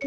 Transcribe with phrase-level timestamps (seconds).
[0.00, 0.06] É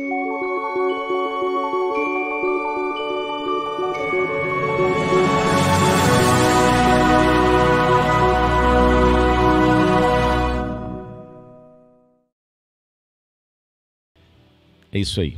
[14.93, 15.37] isso aí.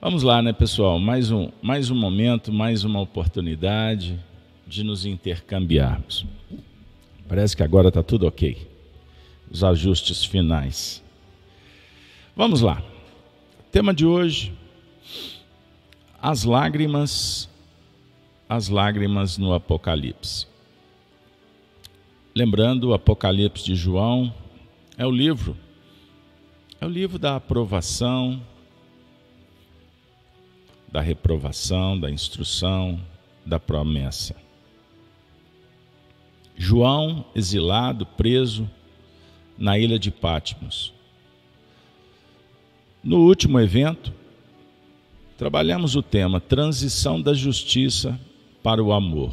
[0.00, 0.98] Vamos lá, né, pessoal?
[0.98, 4.18] Mais um, mais um momento, mais uma oportunidade
[4.66, 6.24] de nos intercambiarmos.
[7.28, 8.66] Parece que agora está tudo ok.
[9.50, 11.04] Os ajustes finais.
[12.36, 12.82] Vamos lá.
[13.72, 14.52] Tema de hoje:
[16.20, 17.48] as lágrimas,
[18.46, 20.46] as lágrimas no Apocalipse.
[22.34, 24.34] Lembrando, o Apocalipse de João
[24.98, 25.56] é o livro
[26.78, 28.42] é o livro da aprovação,
[30.92, 33.00] da reprovação, da instrução,
[33.46, 34.36] da promessa.
[36.54, 38.70] João, exilado, preso
[39.56, 40.95] na ilha de Patmos.
[43.06, 44.12] No último evento,
[45.38, 48.18] trabalhamos o tema transição da justiça
[48.64, 49.32] para o amor.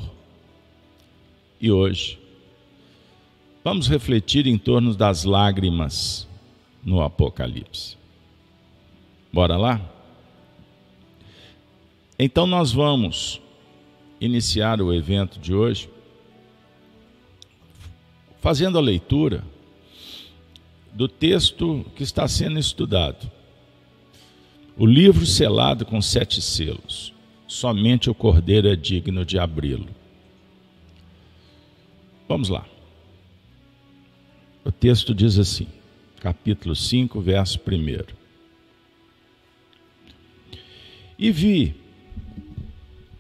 [1.60, 2.20] E hoje,
[3.64, 6.28] vamos refletir em torno das lágrimas
[6.84, 7.98] no Apocalipse.
[9.34, 9.82] Bora lá?
[12.20, 13.42] Então nós vamos
[14.22, 15.90] iniciar o evento de hoje
[18.40, 19.44] fazendo a leitura
[20.92, 23.33] do texto que está sendo estudado.
[24.78, 27.14] O livro selado com sete selos.
[27.48, 29.90] Somente o Cordeiro é digno de abri-lo.
[32.28, 32.66] Vamos lá.
[34.66, 35.68] O texto diz assim:
[36.20, 38.16] capítulo 5, verso 1.
[41.20, 41.76] E vi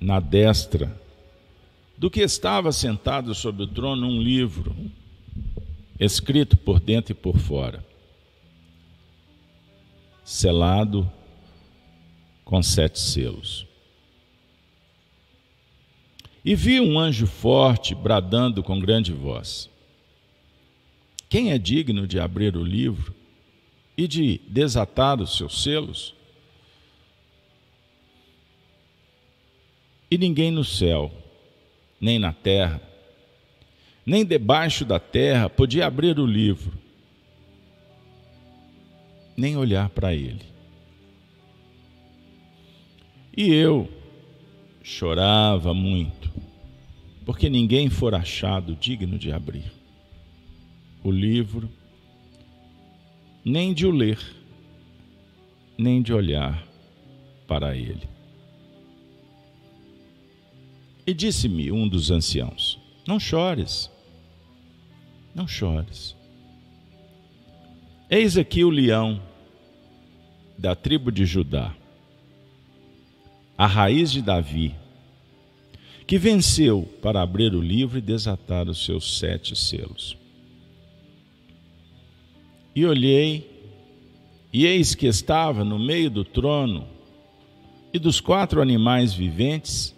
[0.02, 1.00] na destra
[1.96, 4.76] do que estava sentado sobre o trono um livro,
[6.00, 7.86] escrito por dentro e por fora,
[10.24, 11.10] selado
[12.44, 13.66] com sete selos.
[16.46, 19.70] E vi um anjo forte bradando com grande voz:
[21.30, 23.16] quem é digno de abrir o livro
[23.98, 26.14] e de desatar os seus selos?
[30.12, 31.12] E ninguém no céu,
[32.00, 32.80] nem na terra,
[34.06, 36.78] nem debaixo da terra podia abrir o livro,
[39.36, 40.53] nem olhar para ele.
[43.36, 43.90] E eu
[44.84, 46.32] chorava muito,
[47.26, 49.72] porque ninguém for achado digno de abrir
[51.04, 51.70] o livro,
[53.44, 54.20] nem de o ler,
[55.78, 56.64] nem de olhar
[57.48, 58.08] para ele.
[61.06, 63.90] E disse-me um dos anciãos: Não chores,
[65.34, 66.16] não chores.
[68.10, 69.20] Eis aqui o leão
[70.58, 71.76] da tribo de Judá,
[73.64, 74.76] a raiz de Davi,
[76.06, 80.18] que venceu para abrir o livro e desatar os seus sete selos.
[82.76, 83.50] E olhei,
[84.52, 86.86] e eis que estava no meio do trono
[87.94, 89.96] e dos quatro animais viventes,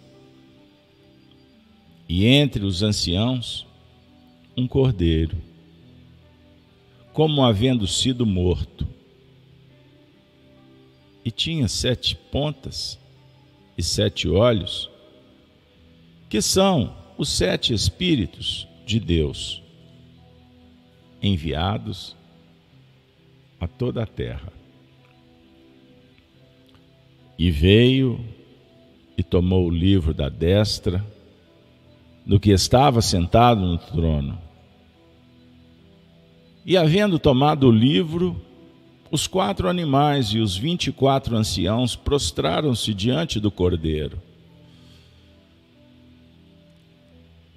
[2.08, 3.66] e entre os anciãos,
[4.56, 5.36] um cordeiro,
[7.12, 8.86] como havendo sido morto.
[11.24, 12.96] E tinha sete pontas
[13.76, 14.90] e sete olhos,
[16.28, 19.62] que são os sete Espíritos de Deus,
[21.22, 22.16] enviados
[23.60, 24.52] a toda a terra.
[27.38, 28.24] E veio
[29.16, 31.04] e tomou o livro da destra
[32.24, 34.38] do que estava sentado no trono.
[36.64, 38.40] E havendo tomado o livro,
[39.10, 44.20] os quatro animais e os vinte e quatro anciãos prostraram-se diante do cordeiro.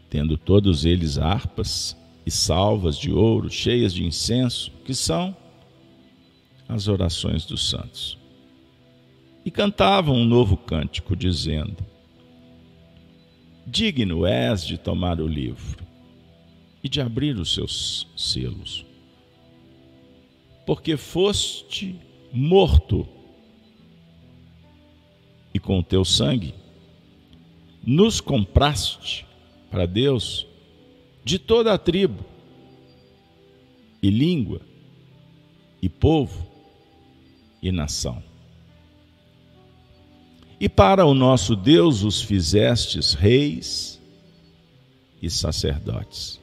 [0.09, 1.95] Tendo todos eles harpas
[2.25, 5.35] e salvas de ouro cheias de incenso, que são
[6.67, 8.17] as orações dos santos.
[9.43, 11.77] E cantavam um novo cântico, dizendo:
[13.65, 15.83] Digno és de tomar o livro
[16.83, 18.85] e de abrir os seus selos,
[20.69, 21.99] porque foste
[22.31, 23.07] morto
[25.51, 26.53] e com o teu sangue
[27.83, 29.25] nos compraste
[29.71, 30.45] para Deus
[31.25, 32.23] de toda a tribo
[33.99, 34.61] e língua
[35.81, 36.45] e povo
[37.63, 38.21] e nação.
[40.59, 43.99] E para o nosso Deus os fizestes reis
[45.19, 46.39] e sacerdotes.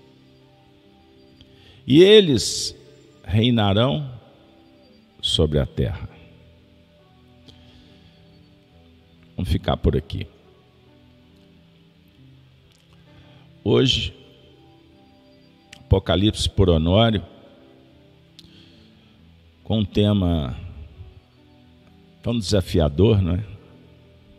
[1.86, 2.74] E eles
[3.22, 4.15] reinarão
[5.26, 6.08] sobre a terra.
[9.34, 10.24] Vamos ficar por aqui.
[13.64, 14.14] Hoje,
[15.80, 17.24] Apocalipse por Honório,
[19.64, 20.56] com um tema
[22.22, 23.44] tão desafiador, não é?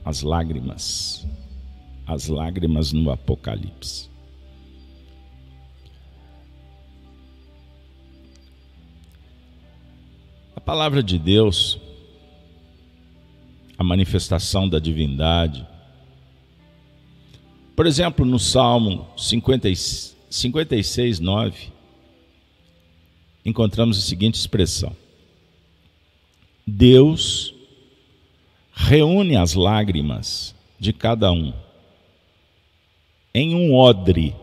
[0.05, 1.27] As lágrimas.
[2.05, 4.09] As lágrimas no Apocalipse.
[10.67, 11.79] Palavra de Deus,
[13.77, 15.65] a manifestação da divindade,
[17.73, 19.69] por exemplo, no Salmo 50,
[20.29, 21.69] 56, 9,
[23.45, 24.93] encontramos a seguinte expressão:
[26.67, 27.53] Deus
[28.73, 31.53] reúne as lágrimas de cada um
[33.33, 34.35] em um odre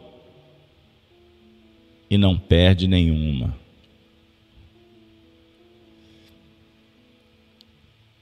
[2.09, 3.64] e não perde nenhuma.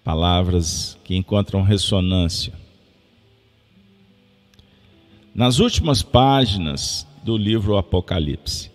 [0.05, 2.53] Palavras que encontram ressonância
[5.35, 8.71] nas últimas páginas do livro Apocalipse.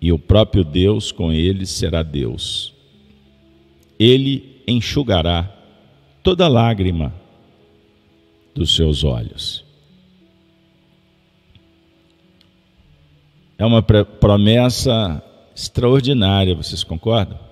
[0.00, 2.74] E o próprio Deus com eles será Deus.
[3.98, 5.52] Ele enxugará
[6.22, 7.12] toda lágrima
[8.54, 9.64] dos seus olhos.
[13.56, 15.22] É uma promessa
[15.54, 17.47] extraordinária, vocês concordam?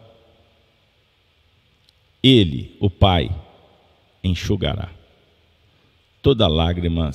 [2.23, 3.31] Ele, o Pai,
[4.23, 4.91] enxugará
[6.27, 7.13] toda lágrima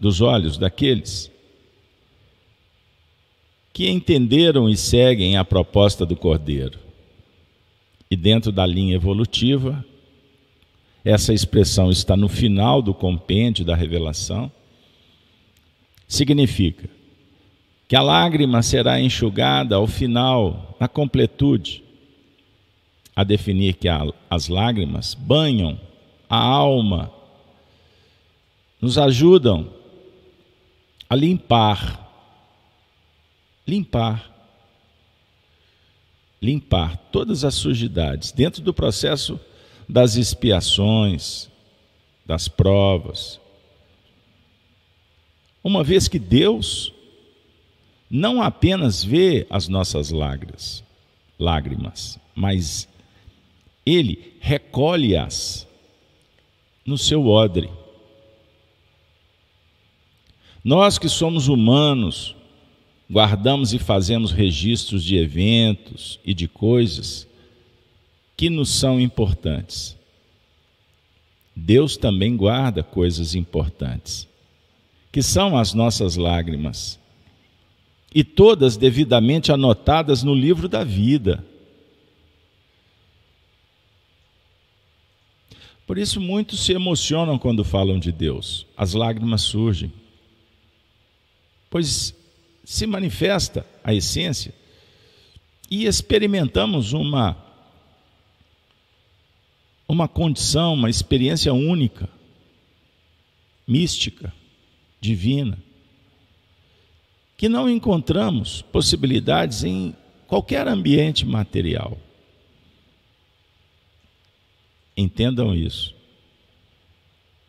[0.00, 1.30] dos olhos daqueles
[3.72, 6.78] que entenderam e seguem a proposta do Cordeiro.
[8.10, 9.84] E dentro da linha evolutiva,
[11.04, 14.50] essa expressão está no final do compêndio da revelação,
[16.08, 16.90] significa
[17.86, 21.84] que a lágrima será enxugada ao final, na completude,
[23.14, 25.78] a definir que a, as lágrimas banham
[26.28, 27.12] a alma
[28.80, 29.72] nos ajudam
[31.08, 32.08] a limpar,
[33.66, 34.30] limpar,
[36.40, 39.38] limpar todas as sujidades dentro do processo
[39.88, 41.50] das expiações,
[42.24, 43.40] das provas.
[45.62, 46.92] Uma vez que Deus
[48.08, 50.82] não apenas vê as nossas lágrimas,
[51.38, 52.88] lágrimas, mas
[53.84, 55.66] ele recolhe-as
[56.84, 57.70] no seu odre.
[60.62, 62.36] Nós que somos humanos,
[63.10, 67.26] guardamos e fazemos registros de eventos e de coisas
[68.36, 69.96] que nos são importantes.
[71.54, 74.26] Deus também guarda coisas importantes,
[75.12, 76.98] que são as nossas lágrimas,
[78.14, 81.44] e todas devidamente anotadas no livro da vida.
[85.90, 89.92] Por isso, muitos se emocionam quando falam de Deus, as lágrimas surgem.
[91.68, 92.14] Pois
[92.62, 94.54] se manifesta a essência.
[95.68, 97.36] E experimentamos uma
[99.88, 102.08] uma condição, uma experiência única,
[103.66, 104.32] mística,
[105.00, 105.58] divina,
[107.36, 109.96] que não encontramos possibilidades em
[110.28, 111.98] qualquer ambiente material.
[115.00, 115.94] Entendam isso.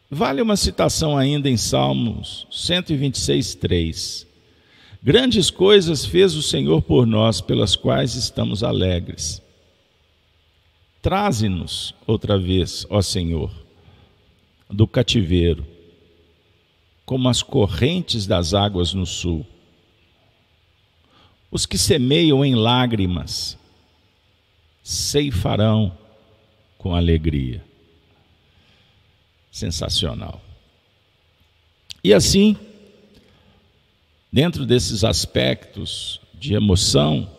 [0.10, 4.27] Vale uma citação ainda em Salmos 126, 3.
[5.03, 9.41] Grandes coisas fez o Senhor por nós, pelas quais estamos alegres.
[11.01, 13.51] Traze-nos outra vez, ó Senhor,
[14.70, 15.65] do cativeiro,
[17.05, 19.46] como as correntes das águas no sul.
[21.50, 23.58] Os que semeiam em lágrimas
[24.81, 25.98] ceifarão
[26.82, 27.64] com alegria
[29.52, 30.42] sensacional.
[32.04, 32.58] E assim,
[34.34, 37.30] dentro desses aspectos de emoção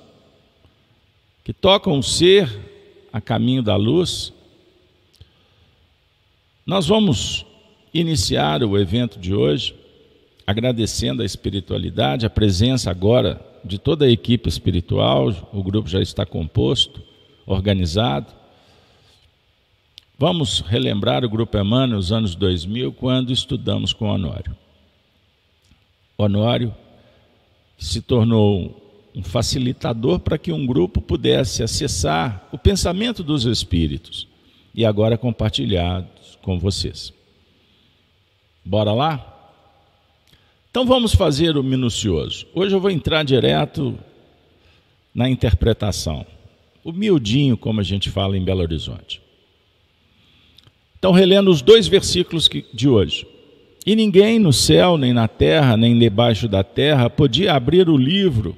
[1.42, 2.48] que tocam o ser
[3.12, 4.32] a caminho da luz,
[6.64, 7.44] nós vamos
[7.92, 9.74] iniciar o evento de hoje
[10.46, 16.24] agradecendo a espiritualidade, a presença agora de toda a equipe espiritual, o grupo já está
[16.24, 17.02] composto,
[17.44, 18.41] organizado.
[20.22, 24.56] Vamos relembrar o Grupo Emmanuel nos anos 2000, quando estudamos com Honório.
[26.16, 26.72] Honório
[27.76, 34.28] se tornou um facilitador para que um grupo pudesse acessar o pensamento dos espíritos
[34.72, 37.12] e agora compartilhados com vocês.
[38.64, 39.50] Bora lá?
[40.70, 42.46] Então vamos fazer o minucioso.
[42.54, 43.98] Hoje eu vou entrar direto
[45.12, 46.24] na interpretação.
[46.84, 49.21] O miudinho, como a gente fala em Belo Horizonte.
[51.02, 53.26] Então, relendo os dois versículos de hoje.
[53.84, 58.56] E ninguém no céu, nem na terra, nem debaixo da terra podia abrir o livro,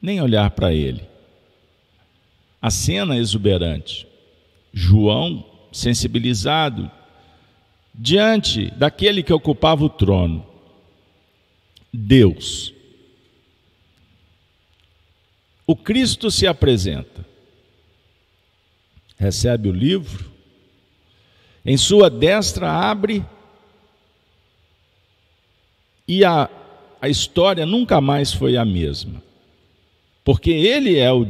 [0.00, 1.02] nem olhar para ele.
[2.62, 4.06] A cena exuberante.
[4.72, 6.88] João, sensibilizado,
[7.92, 10.46] diante daquele que ocupava o trono,
[11.92, 12.72] Deus.
[15.66, 17.26] O Cristo se apresenta,
[19.18, 20.29] recebe o livro,
[21.64, 23.24] em sua destra abre
[26.06, 26.48] e a,
[27.00, 29.22] a história nunca mais foi a mesma,
[30.24, 31.26] porque ele é o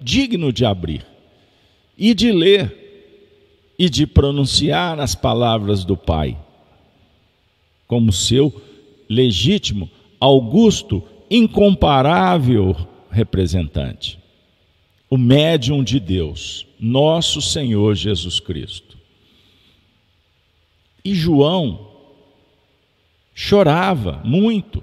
[0.00, 1.06] digno de abrir
[1.96, 6.36] e de ler e de pronunciar as palavras do Pai,
[7.86, 8.52] como seu
[9.08, 9.88] legítimo,
[10.20, 12.76] augusto, incomparável
[13.10, 14.18] representante,
[15.08, 18.87] o médium de Deus, nosso Senhor Jesus Cristo.
[21.04, 21.90] E João
[23.34, 24.82] chorava muito.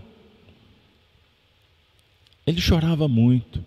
[2.45, 3.63] Ele chorava muito.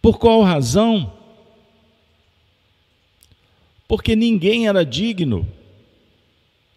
[0.00, 1.18] Por qual razão?
[3.88, 5.48] porque ninguém era digno,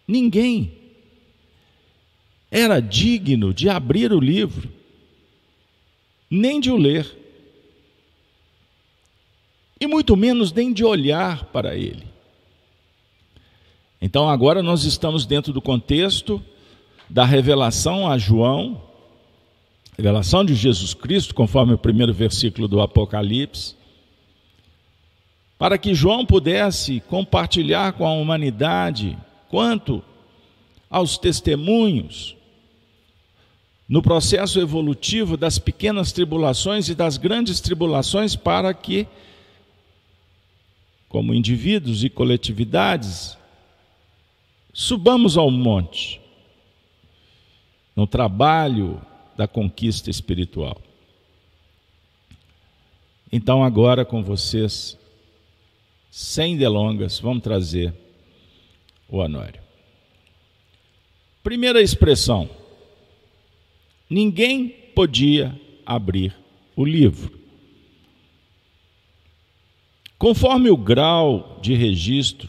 [0.08, 0.72] ninguém
[2.50, 4.72] era digno de abrir o livro,
[6.30, 7.18] nem de o ler,
[9.78, 12.06] e muito menos nem de olhar para ele.
[14.02, 16.42] Então agora nós estamos dentro do contexto
[17.08, 18.82] da revelação a João,
[19.96, 23.80] revelação de Jesus Cristo, conforme o primeiro versículo do Apocalipse
[25.62, 29.16] para que João pudesse compartilhar com a humanidade
[29.48, 30.02] quanto
[30.90, 32.34] aos testemunhos
[33.88, 39.06] no processo evolutivo das pequenas tribulações e das grandes tribulações, para que,
[41.08, 43.38] como indivíduos e coletividades,
[44.72, 46.20] subamos ao monte
[47.94, 49.00] no trabalho
[49.36, 50.80] da conquista espiritual.
[53.30, 54.98] Então, agora com vocês,
[56.10, 57.94] sem delongas, vamos trazer
[59.08, 59.60] o Honório.
[61.42, 62.48] Primeira expressão:
[64.08, 66.36] ninguém podia abrir
[66.76, 67.40] o livro.
[70.18, 72.48] Conforme o grau de registro,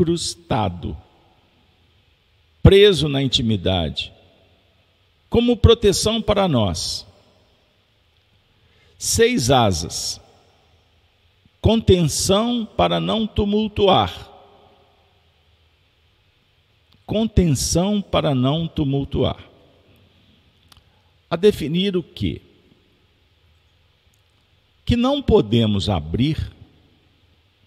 [0.00, 0.96] incrustado,
[2.62, 4.12] preso na intimidade,
[5.28, 7.06] como proteção para nós.
[8.98, 10.20] Seis asas
[11.60, 14.30] Contenção para não tumultuar.
[17.04, 19.44] Contenção para não tumultuar.
[21.28, 22.40] A definir o que?
[24.86, 26.50] Que não podemos abrir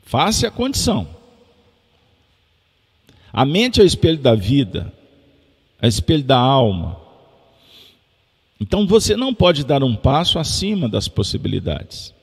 [0.01, 1.22] face à condição.
[3.33, 4.93] A mente é o espelho da vida,
[5.81, 7.01] é o espelho da alma.
[8.61, 12.13] Então você não pode dar um passo acima das possibilidades.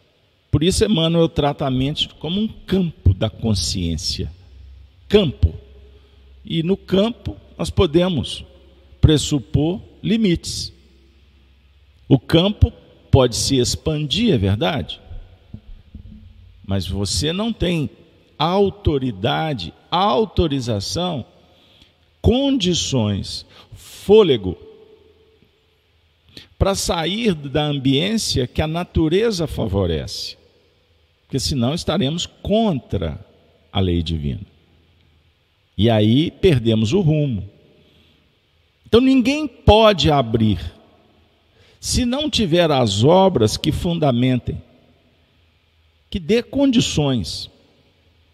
[0.53, 4.31] Por isso Emmanuel trata a mente como um campo da consciência.
[5.09, 5.53] Campo.
[6.45, 8.45] E no campo nós podemos
[9.01, 10.73] pressupor limites.
[12.09, 12.73] O campo
[13.11, 15.01] pode se expandir, é verdade?
[16.65, 17.91] Mas você não tem
[18.41, 21.25] autoridade, autorização,
[22.21, 24.57] condições, fôlego
[26.59, 30.41] para sair da ambiência que a natureza favorece
[31.31, 33.25] porque senão estaremos contra
[33.73, 34.41] a lei divina.
[35.79, 37.49] E aí perdemos o rumo.
[38.85, 40.59] Então ninguém pode abrir
[41.79, 44.61] se não tiver as obras que fundamentem,
[46.11, 47.49] que dê condições.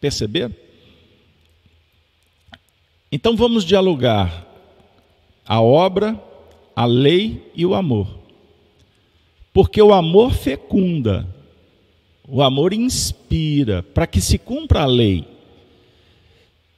[0.06, 0.54] Perceberam?
[3.10, 4.46] Então vamos dialogar
[5.44, 6.22] a obra,
[6.76, 8.06] a lei e o amor.
[9.52, 11.28] Porque o amor fecunda,
[12.28, 15.26] o amor inspira para que se cumpra a lei.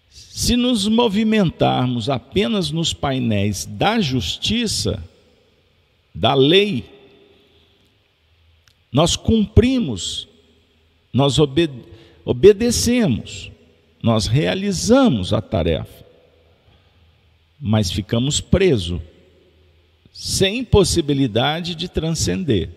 [0.08, 5.04] Se nos movimentarmos apenas nos painéis da justiça,
[6.14, 6.82] da lei,
[8.90, 10.26] nós cumprimos,
[11.12, 11.97] nós obede
[12.28, 13.50] obedecemos,
[14.02, 16.04] nós realizamos a tarefa,
[17.58, 19.00] mas ficamos presos,
[20.12, 22.68] sem possibilidade de transcender.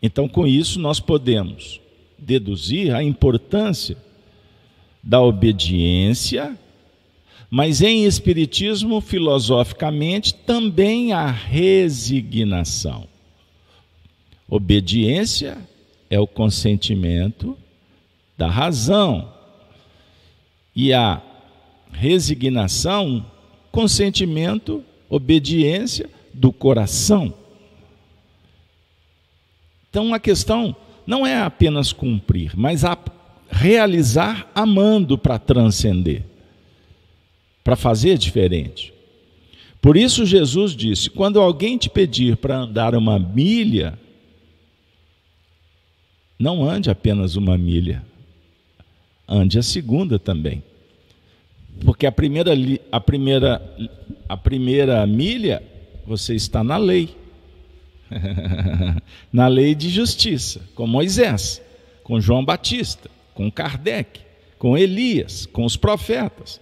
[0.00, 1.80] Então, com isso, nós podemos
[2.16, 3.96] deduzir a importância
[5.02, 6.56] da obediência,
[7.50, 13.08] mas em Espiritismo, filosoficamente, também a resignação.
[14.48, 15.58] Obediência
[16.08, 17.58] é o consentimento
[18.36, 19.32] da razão,
[20.74, 21.22] e a
[21.92, 23.24] resignação,
[23.70, 27.32] consentimento, obediência do coração.
[29.88, 30.74] Então a questão
[31.06, 32.98] não é apenas cumprir, mas a
[33.48, 36.24] realizar amando para transcender,
[37.62, 38.92] para fazer diferente.
[39.80, 43.96] Por isso Jesus disse: quando alguém te pedir para andar uma milha,
[46.38, 48.04] não ande apenas uma milha,
[49.28, 50.62] ande a segunda também.
[51.84, 52.52] Porque a primeira,
[52.92, 53.76] a primeira,
[54.28, 55.62] a primeira milha
[56.06, 57.16] você está na lei.
[59.32, 61.60] na lei de justiça, com Moisés,
[62.02, 64.20] com João Batista, com Kardec,
[64.58, 66.60] com Elias, com os profetas.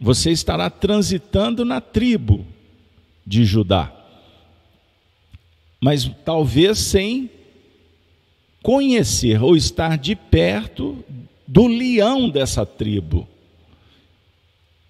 [0.00, 2.46] Você estará transitando na tribo
[3.26, 3.92] de Judá.
[5.80, 7.28] Mas talvez sem
[8.62, 11.04] conhecer ou estar de perto
[11.50, 13.26] do leão dessa tribo.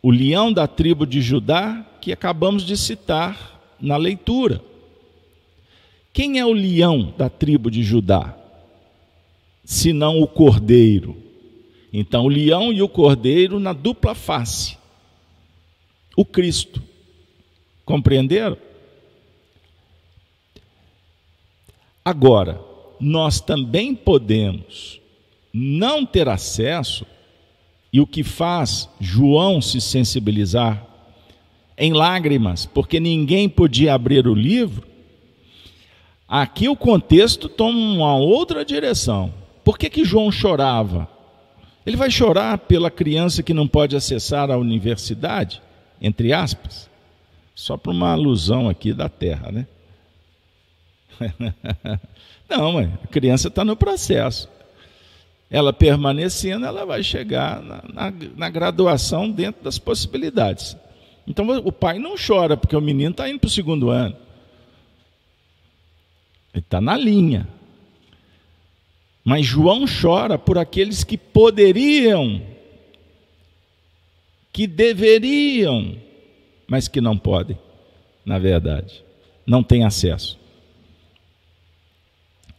[0.03, 4.63] O leão da tribo de Judá, que acabamos de citar na leitura.
[6.13, 8.37] Quem é o leão da tribo de Judá?
[9.65, 11.17] Senão o cordeiro.
[11.91, 14.77] Então, o leão e o cordeiro na dupla face.
[16.15, 16.83] O Cristo.
[17.87, 18.59] Compreenderam?
[22.05, 22.61] Agora,
[23.01, 25.00] nós também podemos
[25.53, 27.07] não ter acesso,
[27.93, 30.87] e o que faz João se sensibilizar
[31.77, 34.87] em lágrimas, porque ninguém podia abrir o livro,
[36.29, 39.33] aqui o contexto toma uma outra direção.
[39.65, 41.09] Por que, que João chorava?
[41.85, 45.63] Ele vai chorar pela criança que não pode acessar a universidade,
[46.01, 46.89] entre aspas,
[47.55, 49.67] só para uma alusão aqui da terra, né?
[52.49, 54.49] Não, a criança está no processo.
[55.51, 60.77] Ela permanecendo, ela vai chegar na, na, na graduação dentro das possibilidades.
[61.27, 64.17] Então o pai não chora, porque o menino está indo para o segundo ano.
[66.53, 67.49] Ele está na linha.
[69.25, 72.43] Mas João chora por aqueles que poderiam,
[74.53, 75.97] que deveriam,
[76.67, 77.59] mas que não podem,
[78.25, 79.05] na verdade,
[79.47, 80.39] não têm acesso.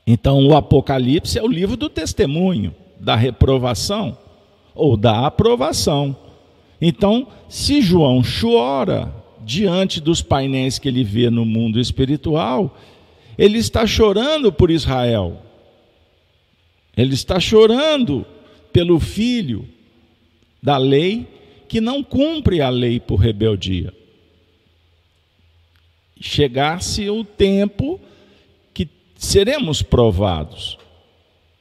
[0.05, 4.17] Então, o Apocalipse é o livro do testemunho, da reprovação
[4.73, 6.15] ou da aprovação.
[6.79, 12.77] Então, se João chora diante dos painéis que ele vê no mundo espiritual,
[13.37, 15.41] ele está chorando por Israel.
[16.95, 18.25] Ele está chorando
[18.71, 19.67] pelo filho
[20.61, 21.27] da lei
[21.67, 23.93] que não cumpre a lei por rebeldia.
[26.19, 27.99] Chegasse o tempo
[29.21, 30.79] seremos provados.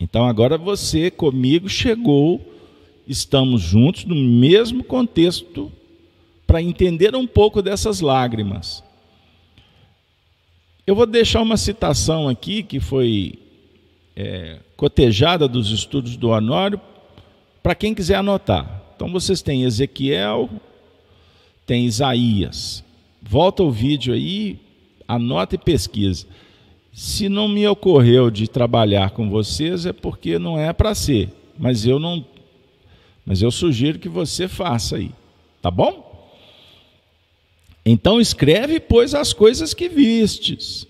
[0.00, 2.40] Então agora você comigo chegou,
[3.06, 5.70] estamos juntos no mesmo contexto
[6.46, 8.82] para entender um pouco dessas lágrimas.
[10.86, 13.38] Eu vou deixar uma citação aqui que foi
[14.16, 16.80] é, cotejada dos estudos do Honório
[17.62, 18.82] para quem quiser anotar.
[18.96, 20.48] Então vocês têm Ezequiel,
[21.66, 22.82] tem Isaías.
[23.22, 24.58] Volta o vídeo aí,
[25.06, 26.26] anota e pesquisa.
[26.92, 31.86] Se não me ocorreu de trabalhar com vocês é porque não é para ser, mas
[31.86, 32.24] eu não
[33.24, 35.12] mas eu sugiro que você faça aí,
[35.62, 36.10] tá bom?
[37.84, 40.86] Então escreve, pois, as coisas que vistes,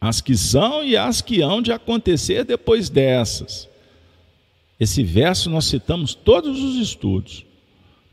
[0.00, 3.68] as que são e as que hão de acontecer depois dessas.
[4.78, 7.44] Esse verso nós citamos todos os estudos,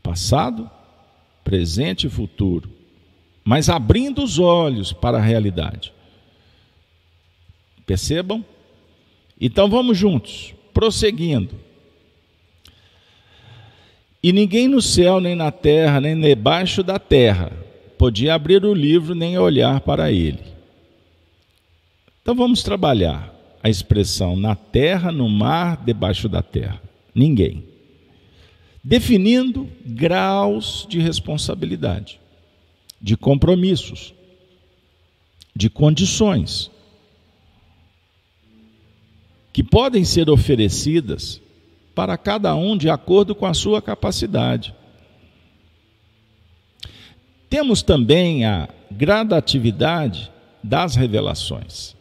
[0.02, 0.70] passado,
[1.42, 2.70] presente e futuro,
[3.42, 5.94] mas abrindo os olhos para a realidade.
[7.88, 8.44] Percebam?
[9.40, 11.54] Então vamos juntos, prosseguindo.
[14.22, 17.50] E ninguém no céu, nem na terra, nem debaixo da terra
[17.96, 20.42] podia abrir o livro nem olhar para ele.
[22.20, 26.82] Então vamos trabalhar a expressão na terra, no mar, debaixo da terra.
[27.14, 27.64] Ninguém.
[28.84, 32.20] Definindo graus de responsabilidade,
[33.00, 34.12] de compromissos,
[35.56, 36.70] de condições
[39.58, 41.42] que podem ser oferecidas
[41.92, 44.72] para cada um de acordo com a sua capacidade.
[47.50, 50.30] Temos também a gradatividade
[50.62, 51.96] das revelações.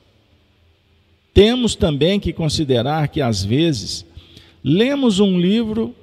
[1.34, 4.06] Temos também que considerar que, às vezes,
[4.64, 5.96] lemos um livro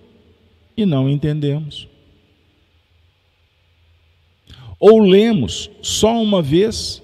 [0.77, 1.87] e não entendemos.
[4.81, 7.01] Ou lemos só uma vez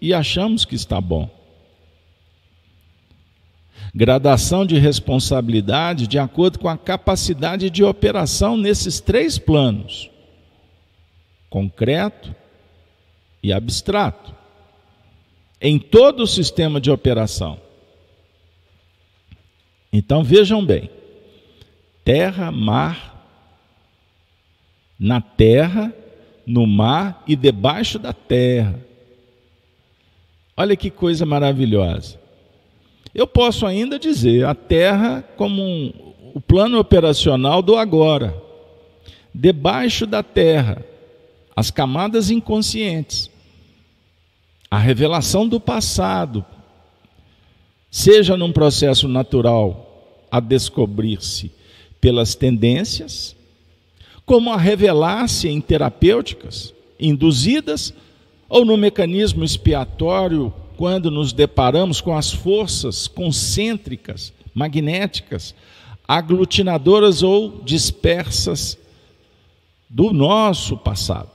[0.00, 1.41] e achamos que está bom.
[3.94, 10.10] Gradação de responsabilidade de acordo com a capacidade de operação nesses três planos:
[11.50, 12.34] concreto
[13.42, 14.34] e abstrato,
[15.60, 17.60] em todo o sistema de operação.
[19.92, 20.88] Então vejam bem:
[22.02, 23.28] terra, mar,
[24.98, 25.92] na terra,
[26.46, 28.80] no mar e debaixo da terra.
[30.56, 32.21] Olha que coisa maravilhosa.
[33.14, 35.92] Eu posso ainda dizer a terra como um,
[36.34, 38.34] o plano operacional do agora.
[39.34, 40.84] Debaixo da terra,
[41.54, 43.30] as camadas inconscientes,
[44.70, 46.44] a revelação do passado,
[47.90, 51.52] seja num processo natural a descobrir-se
[52.00, 53.36] pelas tendências,
[54.24, 57.92] como a revelar-se em terapêuticas induzidas
[58.48, 65.54] ou no mecanismo expiatório quando nos deparamos com as forças concêntricas, magnéticas,
[66.06, 68.78] aglutinadoras ou dispersas
[69.88, 71.30] do nosso passado,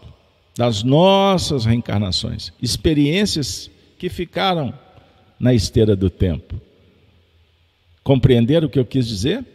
[0.57, 4.73] das nossas reencarnações, experiências que ficaram
[5.39, 6.59] na esteira do tempo.
[8.03, 9.45] Compreenderam o que eu quis dizer?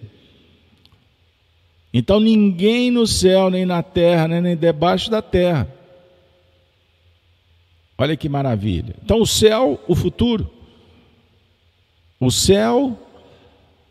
[1.93, 5.69] Então ninguém no céu, nem na terra, nem debaixo da terra.
[8.03, 8.97] Olha que maravilha.
[9.05, 10.51] Então o céu, o futuro.
[12.19, 12.99] O céu,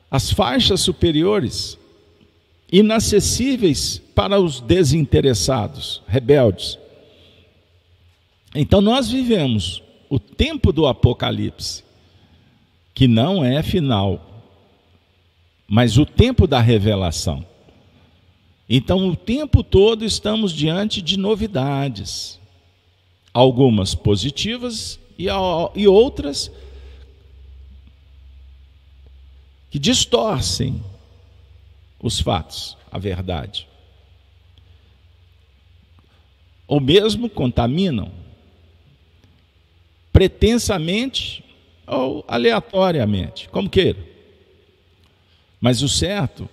[0.09, 1.77] as faixas superiores,
[2.69, 6.77] inacessíveis para os desinteressados, rebeldes.
[8.53, 11.81] Então nós vivemos o tempo do Apocalipse,
[12.93, 14.43] que não é final,
[15.65, 17.45] mas o tempo da revelação.
[18.67, 22.40] Então, o tempo todo estamos diante de novidades,
[23.33, 25.27] algumas positivas e,
[25.75, 26.51] e outras
[29.69, 30.83] que distorcem
[32.01, 33.67] os fatos, a verdade.
[36.67, 38.11] Ou mesmo contaminam,
[40.11, 41.43] pretensamente
[41.87, 43.99] ou aleatoriamente, como queira.
[45.59, 46.49] Mas o certo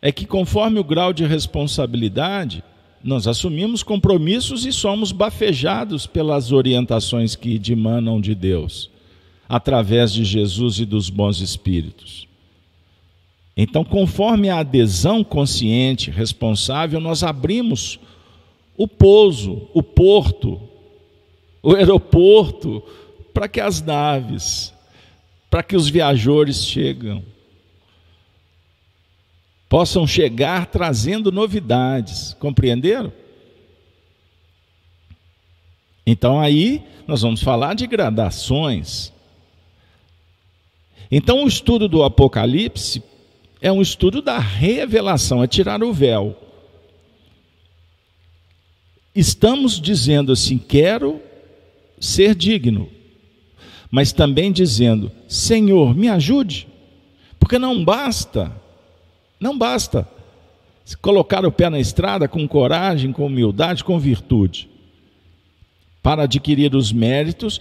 [0.00, 2.64] é que, conforme o grau de responsabilidade,
[3.02, 8.90] nós assumimos compromissos e somos bafejados pelas orientações que dimanam de Deus,
[9.48, 12.28] através de Jesus e dos bons espíritos.
[13.56, 17.98] Então, conforme a adesão consciente, responsável, nós abrimos
[18.76, 20.60] o pouso, o porto,
[21.62, 22.82] o aeroporto,
[23.34, 24.72] para que as naves,
[25.50, 27.22] para que os viajores chegam
[29.72, 32.36] possam chegar trazendo novidades.
[32.38, 33.10] Compreenderam?
[36.06, 39.10] Então aí nós vamos falar de gradações.
[41.10, 43.02] Então o estudo do Apocalipse
[43.62, 46.36] é um estudo da revelação, é tirar o véu.
[49.14, 51.18] Estamos dizendo assim: quero
[51.98, 52.90] ser digno,
[53.90, 56.68] mas também dizendo: Senhor, me ajude,
[57.38, 58.60] porque não basta
[59.42, 60.06] não basta
[61.00, 64.68] colocar o pé na estrada com coragem, com humildade, com virtude.
[66.00, 67.60] Para adquirir os méritos,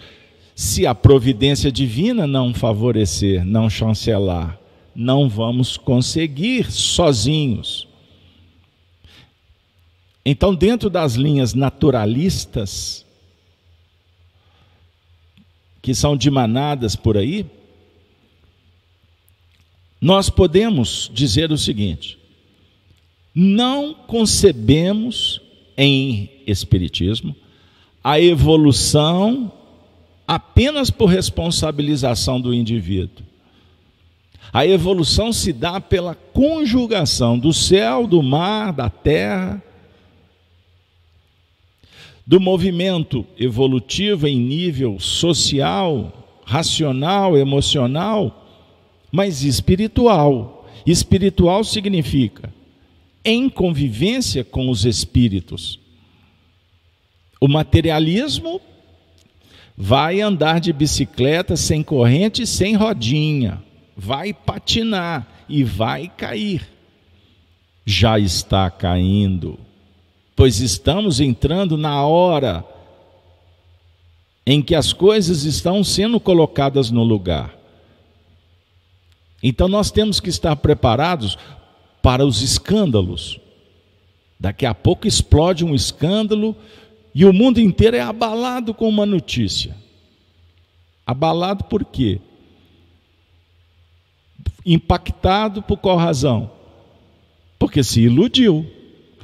[0.55, 4.59] se a providência divina não favorecer, não chancelar,
[4.95, 7.87] não vamos conseguir sozinhos.
[10.23, 13.03] Então, dentro das linhas naturalistas,
[15.81, 17.45] que são dimanadas por aí,
[20.01, 22.17] nós podemos dizer o seguinte:
[23.35, 25.39] não concebemos
[25.77, 27.35] em Espiritismo
[28.03, 29.51] a evolução
[30.27, 33.23] apenas por responsabilização do indivíduo.
[34.51, 39.63] A evolução se dá pela conjugação do céu, do mar, da terra,
[42.25, 48.40] do movimento evolutivo em nível social, racional, emocional
[49.11, 50.67] mas espiritual.
[50.85, 52.51] Espiritual significa
[53.23, 55.79] em convivência com os espíritos.
[57.39, 58.61] O materialismo
[59.75, 63.63] vai andar de bicicleta sem corrente, sem rodinha,
[63.95, 66.67] vai patinar e vai cair.
[67.85, 69.59] Já está caindo,
[70.35, 72.63] pois estamos entrando na hora
[74.45, 77.60] em que as coisas estão sendo colocadas no lugar.
[79.43, 81.37] Então nós temos que estar preparados
[82.01, 83.39] para os escândalos.
[84.39, 86.55] Daqui a pouco explode um escândalo
[87.13, 89.75] e o mundo inteiro é abalado com uma notícia.
[91.05, 92.19] Abalado por quê?
[94.65, 96.51] Impactado por qual razão?
[97.59, 98.65] Porque se iludiu.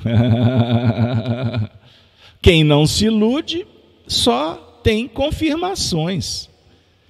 [2.42, 3.66] Quem não se ilude
[4.08, 6.50] só tem confirmações.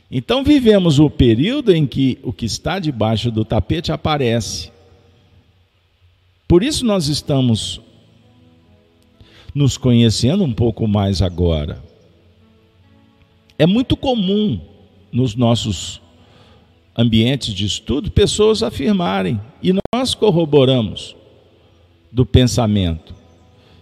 [0.10, 4.72] Então vivemos o período em que o que está debaixo do tapete aparece.
[6.48, 7.82] Por isso nós estamos
[9.54, 11.84] nos conhecendo um pouco mais agora.
[13.60, 14.62] É muito comum
[15.12, 16.00] nos nossos
[16.96, 21.16] ambientes de estudo pessoas afirmarem, e nós corroboramos
[22.12, 23.14] do pensamento: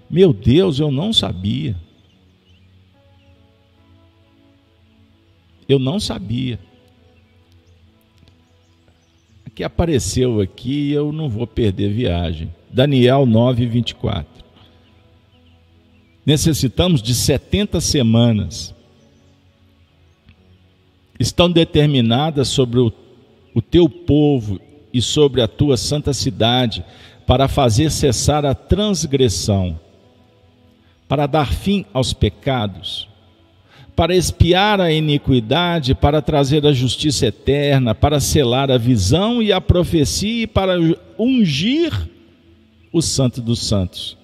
[0.09, 1.75] meu Deus, eu não sabia.
[5.67, 6.59] Eu não sabia.
[9.53, 12.53] Que apareceu aqui, eu não vou perder viagem.
[12.69, 14.43] Daniel 9, 24.
[16.25, 18.75] Necessitamos de 70 semanas.
[21.17, 22.91] Estão determinadas sobre o,
[23.53, 24.59] o teu povo
[24.93, 26.83] e sobre a tua santa cidade,
[27.25, 29.79] para fazer cessar a transgressão,
[31.07, 33.07] para dar fim aos pecados
[33.95, 39.61] para espiar a iniquidade, para trazer a justiça eterna, para selar a visão e a
[39.61, 40.73] profecia e para
[41.17, 41.91] ungir
[42.91, 44.17] o Santo dos Santos.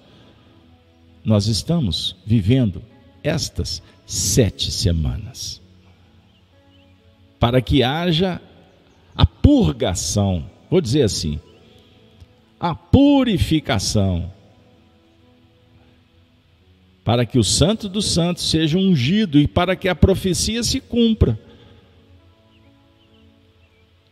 [1.24, 2.82] Nós estamos vivendo
[3.22, 5.60] estas sete semanas
[7.40, 8.40] para que haja
[9.16, 11.40] a purgação, vou dizer assim,
[12.60, 14.30] a purificação
[17.04, 21.38] para que o Santo dos Santos seja ungido e para que a profecia se cumpra.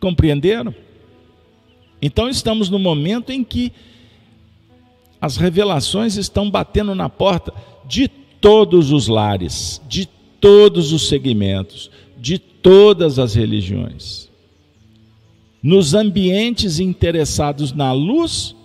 [0.01, 0.75] Compreenderam?
[2.03, 3.73] Então estamos no momento em que
[5.21, 7.53] as revelações estão batendo na porta
[7.87, 10.07] de todos os lares, de
[10.41, 14.31] todos os segmentos, de todas as religiões.
[15.63, 18.57] Nos ambientes interessados na luz,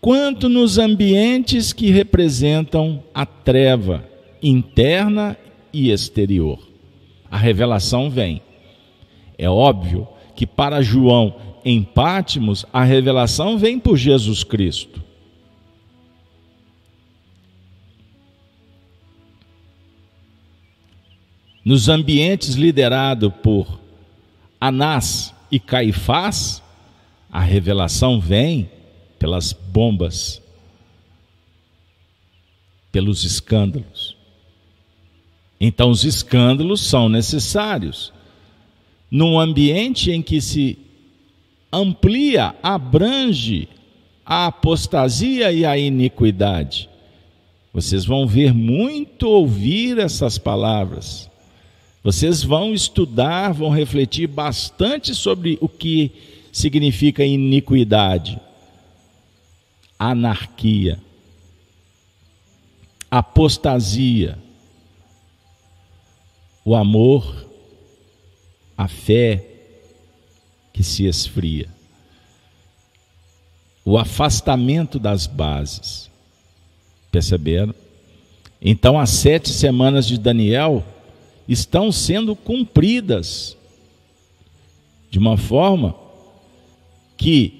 [0.00, 4.04] quanto nos ambientes que representam a treva
[4.42, 5.36] interna
[5.72, 6.58] e exterior.
[7.30, 8.40] A revelação vem.
[9.36, 15.02] É óbvio que para João em Pátimos a revelação vem por Jesus Cristo.
[21.64, 23.78] Nos ambientes liderados por
[24.58, 26.62] Anás e Caifás,
[27.30, 28.70] a revelação vem
[29.18, 30.40] pelas bombas,
[32.92, 34.16] pelos escândalos.
[35.60, 38.12] Então, os escândalos são necessários.
[39.10, 40.78] Num ambiente em que se
[41.72, 43.68] amplia, abrange
[44.24, 46.88] a apostasia e a iniquidade.
[47.72, 51.28] Vocês vão ver muito ouvir essas palavras.
[52.04, 56.12] Vocês vão estudar, vão refletir bastante sobre o que
[56.52, 58.40] significa iniquidade
[59.98, 61.00] anarquia,
[63.10, 64.38] apostasia,
[66.64, 67.46] o amor,
[68.76, 69.44] a fé
[70.72, 71.68] que se esfria,
[73.84, 76.08] o afastamento das bases.
[77.10, 77.74] Perceberam?
[78.60, 80.84] Então, as sete semanas de Daniel
[81.48, 83.56] estão sendo cumpridas
[85.10, 85.94] de uma forma
[87.16, 87.57] que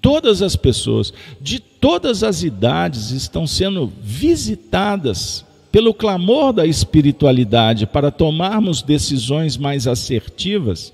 [0.00, 8.10] todas as pessoas, de todas as idades, estão sendo visitadas pelo clamor da espiritualidade para
[8.10, 10.92] tomarmos decisões mais assertivas,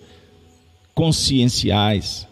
[0.94, 2.26] conscienciais.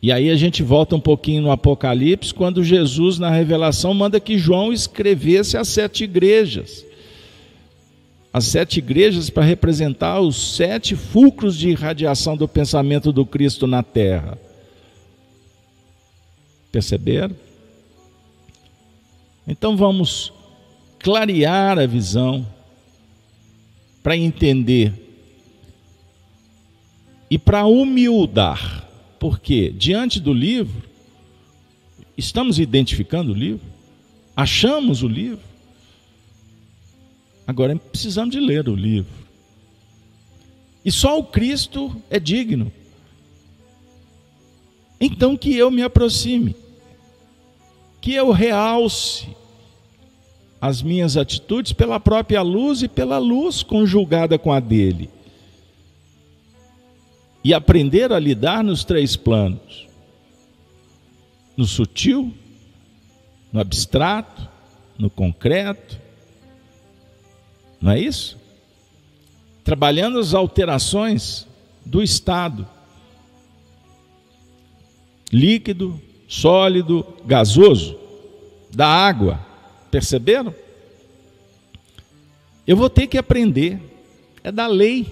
[0.00, 4.38] E aí a gente volta um pouquinho no Apocalipse, quando Jesus, na revelação, manda que
[4.38, 6.84] João escrevesse as sete igrejas.
[8.32, 13.82] As sete igrejas para representar os sete fulcros de irradiação do pensamento do Cristo na
[13.82, 14.38] terra.
[16.70, 17.34] Perceberam?
[19.46, 20.32] Então vamos
[20.98, 22.46] clarear a visão
[24.02, 24.92] para entender
[27.30, 30.82] e para humildar, porque diante do livro,
[32.16, 33.66] estamos identificando o livro,
[34.36, 35.44] achamos o livro,
[37.46, 39.12] agora precisamos de ler o livro.
[40.84, 42.72] E só o Cristo é digno
[45.00, 46.56] então que eu me aproxime,
[48.00, 49.28] que eu realce
[50.60, 55.08] as minhas atitudes pela própria luz e pela luz conjugada com a dele.
[57.44, 59.86] E aprender a lidar nos três planos:
[61.56, 62.34] no sutil,
[63.52, 64.48] no abstrato,
[64.98, 65.98] no concreto.
[67.80, 68.36] Não é isso?
[69.62, 71.46] Trabalhando as alterações
[71.86, 72.66] do estado
[75.32, 77.98] líquido, sólido, gasoso,
[78.70, 79.40] da água.
[79.90, 80.54] Perceberam?
[82.66, 83.80] Eu vou ter que aprender.
[84.44, 85.06] É da lei.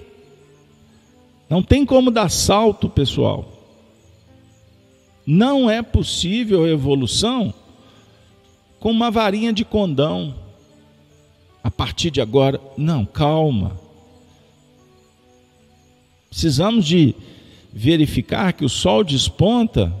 [1.49, 3.51] Não tem como dar salto, pessoal.
[5.25, 7.53] Não é possível evolução
[8.79, 10.35] com uma varinha de condão.
[11.63, 13.77] A partir de agora, não, calma.
[16.29, 17.15] Precisamos de
[17.73, 19.93] verificar que o sol desponta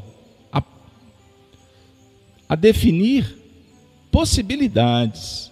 [2.47, 3.37] a definir
[4.11, 5.51] possibilidades.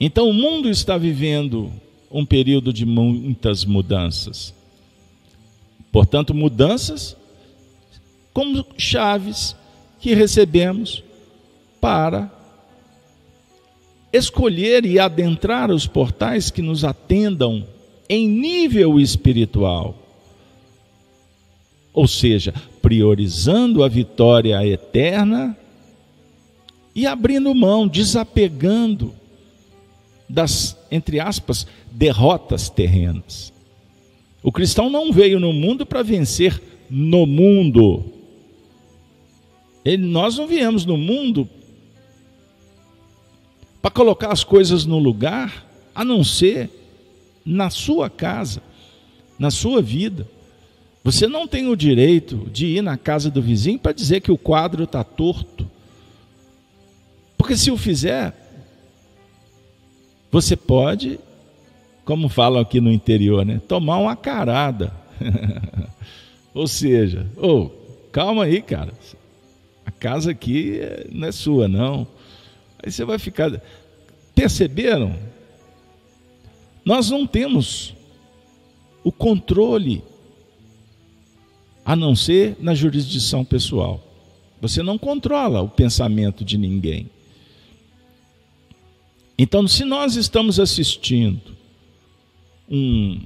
[0.00, 1.72] Então o mundo está vivendo
[2.10, 4.54] um período de muitas mudanças.
[5.90, 7.16] Portanto, mudanças
[8.32, 9.54] como chaves
[10.00, 11.02] que recebemos
[11.80, 12.30] para
[14.12, 17.66] escolher e adentrar os portais que nos atendam
[18.08, 19.96] em nível espiritual.
[21.92, 25.56] Ou seja, priorizando a vitória eterna
[26.94, 29.14] e abrindo mão, desapegando
[30.28, 33.52] das, entre aspas, derrotas terrenas.
[34.42, 38.04] O cristão não veio no mundo para vencer no mundo.
[39.84, 41.48] Ele, nós não viemos no mundo
[43.80, 46.70] para colocar as coisas no lugar, a não ser
[47.44, 48.62] na sua casa,
[49.38, 50.28] na sua vida.
[51.04, 54.38] Você não tem o direito de ir na casa do vizinho para dizer que o
[54.38, 55.68] quadro está torto.
[57.36, 58.32] Porque se o fizer,
[60.30, 61.18] você pode,
[62.04, 64.92] como falam aqui no interior, né, tomar uma carada.
[66.54, 67.68] Ou seja, oh,
[68.12, 68.92] calma aí, cara.
[69.84, 72.06] A casa aqui não é sua, não.
[72.80, 73.60] Aí você vai ficar.
[74.34, 75.16] Perceberam?
[76.84, 77.94] Nós não temos
[79.02, 80.04] o controle
[81.84, 84.02] a não ser na jurisdição pessoal.
[84.60, 87.10] Você não controla o pensamento de ninguém.
[89.36, 91.40] Então, se nós estamos assistindo
[92.70, 93.20] um,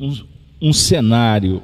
[0.00, 0.26] um,
[0.62, 1.62] um cenário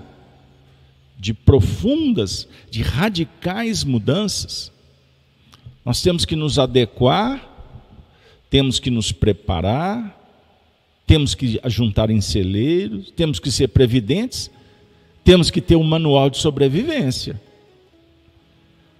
[1.18, 4.70] de profundas, de radicais mudanças,
[5.84, 7.40] nós temos que nos adequar,
[8.50, 10.15] temos que nos preparar,
[11.06, 14.50] temos que juntar em celeiros, temos que ser previdentes,
[15.22, 17.40] temos que ter um manual de sobrevivência.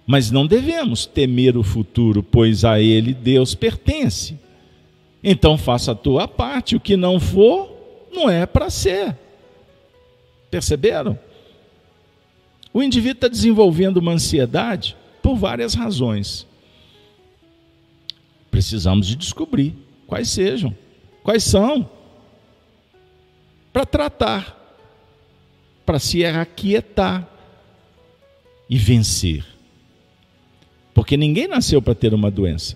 [0.05, 4.39] Mas não devemos temer o futuro, pois a ele Deus pertence.
[5.21, 7.69] Então faça a tua parte, o que não for,
[8.13, 9.17] não é para ser.
[10.49, 11.19] Perceberam?
[12.73, 16.47] O indivíduo está desenvolvendo uma ansiedade por várias razões.
[18.49, 20.73] Precisamos de descobrir quais sejam,
[21.21, 21.89] quais são,
[23.77, 24.57] para tratar,
[25.85, 27.29] para se aquietar
[28.67, 29.45] e vencer.
[30.95, 32.75] Porque ninguém nasceu para ter uma doença.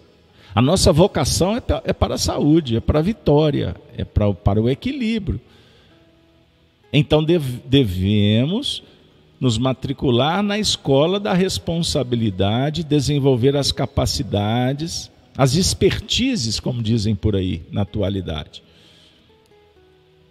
[0.54, 4.62] A nossa vocação é, é para a saúde, é para a vitória, é para, para
[4.62, 5.42] o equilíbrio.
[6.94, 7.26] Então
[7.66, 8.84] devemos
[9.40, 17.64] nos matricular na escola da responsabilidade, desenvolver as capacidades, as expertises, como dizem por aí
[17.72, 18.62] na atualidade.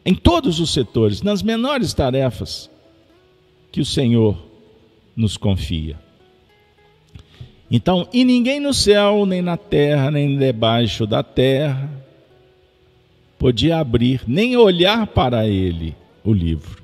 [0.04, 2.70] Em todos os setores, nas menores tarefas
[3.70, 4.36] que o Senhor
[5.14, 5.98] nos confia.
[7.70, 11.88] Então, e ninguém no céu, nem na terra, nem debaixo da terra,
[13.38, 16.82] podia abrir, nem olhar para ele o livro.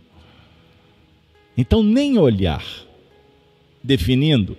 [1.57, 2.65] Então, nem olhar,
[3.83, 4.57] definindo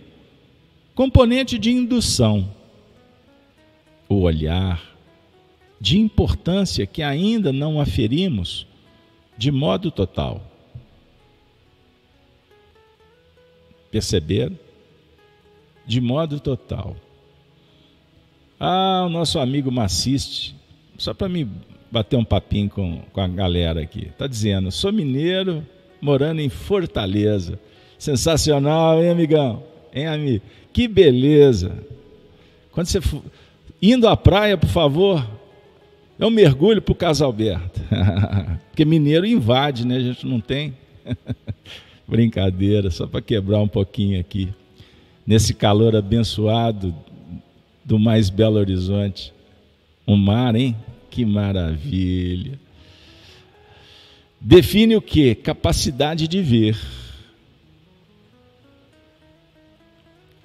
[0.97, 2.51] componente de indução,
[4.09, 4.96] o olhar,
[5.79, 8.65] de importância que ainda não aferimos
[9.37, 10.41] de modo total.
[13.91, 14.57] Perceberam?
[15.87, 16.95] de modo total.
[18.59, 20.53] Ah, o nosso amigo Maciste,
[20.97, 21.47] só para me
[21.89, 25.65] bater um papinho com, com a galera aqui, está dizendo: sou mineiro,
[26.01, 27.57] morando em Fortaleza.
[27.97, 29.63] Sensacional, hein, amigão?
[29.93, 30.43] Hein, amigo?
[30.73, 31.83] Que beleza!
[32.71, 33.23] Quando você for
[33.81, 35.25] indo à praia, por favor,
[36.19, 37.79] é um mergulho para o Casalberto.
[38.69, 39.97] Porque mineiro invade, né?
[39.97, 40.75] A gente não tem.
[42.07, 44.49] Brincadeira, só para quebrar um pouquinho aqui
[45.25, 46.95] nesse calor abençoado
[47.83, 49.33] do mais belo horizonte.
[50.07, 50.75] Um mar, hein?
[51.09, 52.59] Que maravilha.
[54.39, 55.35] Define o que?
[55.35, 56.77] Capacidade de ver.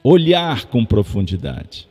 [0.02, 1.86] Olhar com profundidade.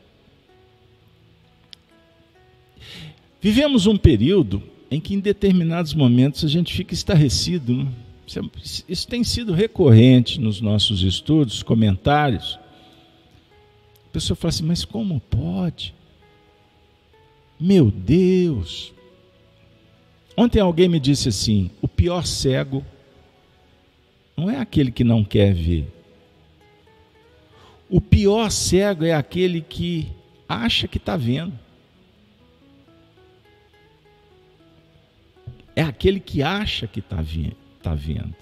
[3.42, 7.76] Vivemos um período em que, em determinados momentos, a gente fica estarrecido.
[7.76, 7.88] Né?
[8.88, 12.60] Isso tem sido recorrente nos nossos estudos, comentários.
[14.08, 15.96] A pessoa fala assim: mas como pode?
[17.60, 18.94] Meu Deus!
[20.38, 22.86] Ontem alguém me disse assim: o pior cego
[24.38, 25.88] não é aquele que não quer ver.
[27.90, 30.08] O pior cego é aquele que
[30.48, 31.54] acha que está vendo.
[35.76, 37.24] É aquele que acha que está
[37.82, 38.36] tá vendo.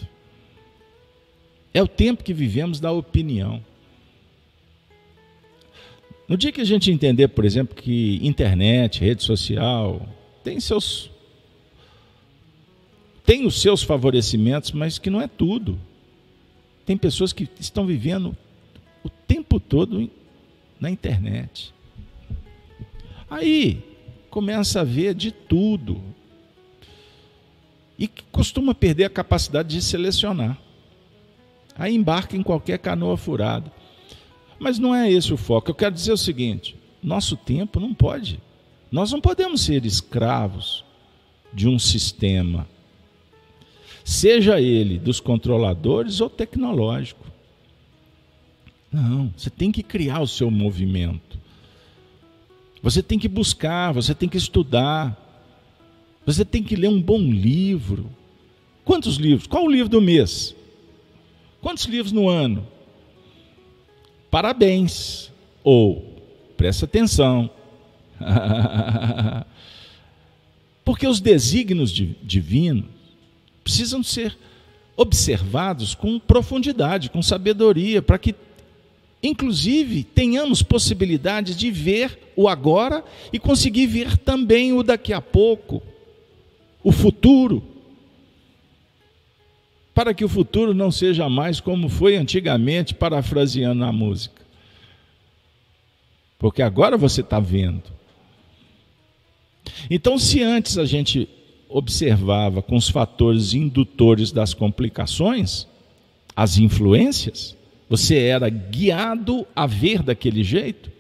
[1.74, 3.64] É o tempo que vivemos da opinião.
[6.28, 10.08] No dia que a gente entender, por exemplo, que internet, rede social,
[10.44, 11.12] tem seus
[13.26, 15.80] tem os seus favorecimentos, mas que não é tudo.
[16.86, 18.36] Tem pessoas que estão vivendo
[19.04, 20.10] o tempo todo
[20.80, 21.72] na internet.
[23.30, 23.84] Aí
[24.32, 26.02] começa a ver de tudo.
[28.00, 30.58] E costuma perder a capacidade de selecionar.
[31.76, 33.72] Aí embarca em qualquer canoa furada.
[34.58, 35.70] Mas não é esse o foco.
[35.70, 38.40] Eu quero dizer o seguinte: nosso tempo não pode.
[38.90, 40.84] Nós não podemos ser escravos
[41.54, 42.66] de um sistema
[44.10, 47.28] seja ele dos controladores ou tecnológico.
[48.92, 51.38] Não, você tem que criar o seu movimento.
[52.82, 55.29] Você tem que buscar, você tem que estudar.
[56.30, 58.08] Você tem que ler um bom livro.
[58.86, 59.48] Quantos livros?
[59.48, 60.56] Qual o livro do mês?
[61.60, 62.68] Quantos livros no ano?
[64.30, 65.32] Parabéns.
[65.64, 66.06] Ou
[66.56, 67.50] presta atenção.
[70.86, 72.86] Porque os desígnios divinos
[73.64, 74.38] precisam ser
[74.96, 78.36] observados com profundidade, com sabedoria, para que,
[79.24, 83.04] inclusive, tenhamos possibilidade de ver o agora
[83.34, 85.82] e conseguir ver também o daqui a pouco,
[86.84, 87.64] o futuro.
[89.94, 94.42] Para que o futuro não seja mais como foi antigamente, parafraseando a música.
[96.38, 97.84] Porque agora você está vendo.
[99.90, 101.28] Então, se antes a gente
[101.68, 105.68] observava com os fatores indutores das complicações,
[106.36, 107.56] as influências,
[107.90, 110.92] você era guiado a ver daquele jeito,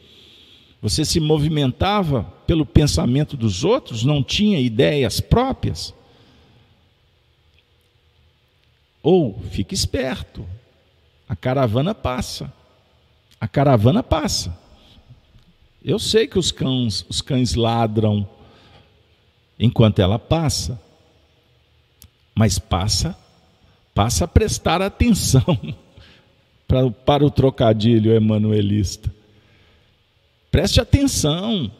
[0.82, 5.93] você se movimentava pelo pensamento dos outros, não tinha ideias próprias.
[9.03, 10.45] Ou fique esperto,
[11.27, 12.51] a caravana passa.
[13.39, 14.57] A caravana passa.
[15.84, 18.27] Eu sei que os cães, os cães ladram
[19.57, 20.82] enquanto ela passa.
[22.34, 23.17] Mas passa,
[23.93, 25.43] passa a prestar atenção
[26.65, 29.18] para, para o trocadilho emanuelista.
[30.52, 31.72] Preste atenção,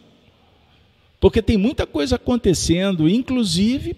[1.20, 3.96] porque tem muita coisa acontecendo, inclusive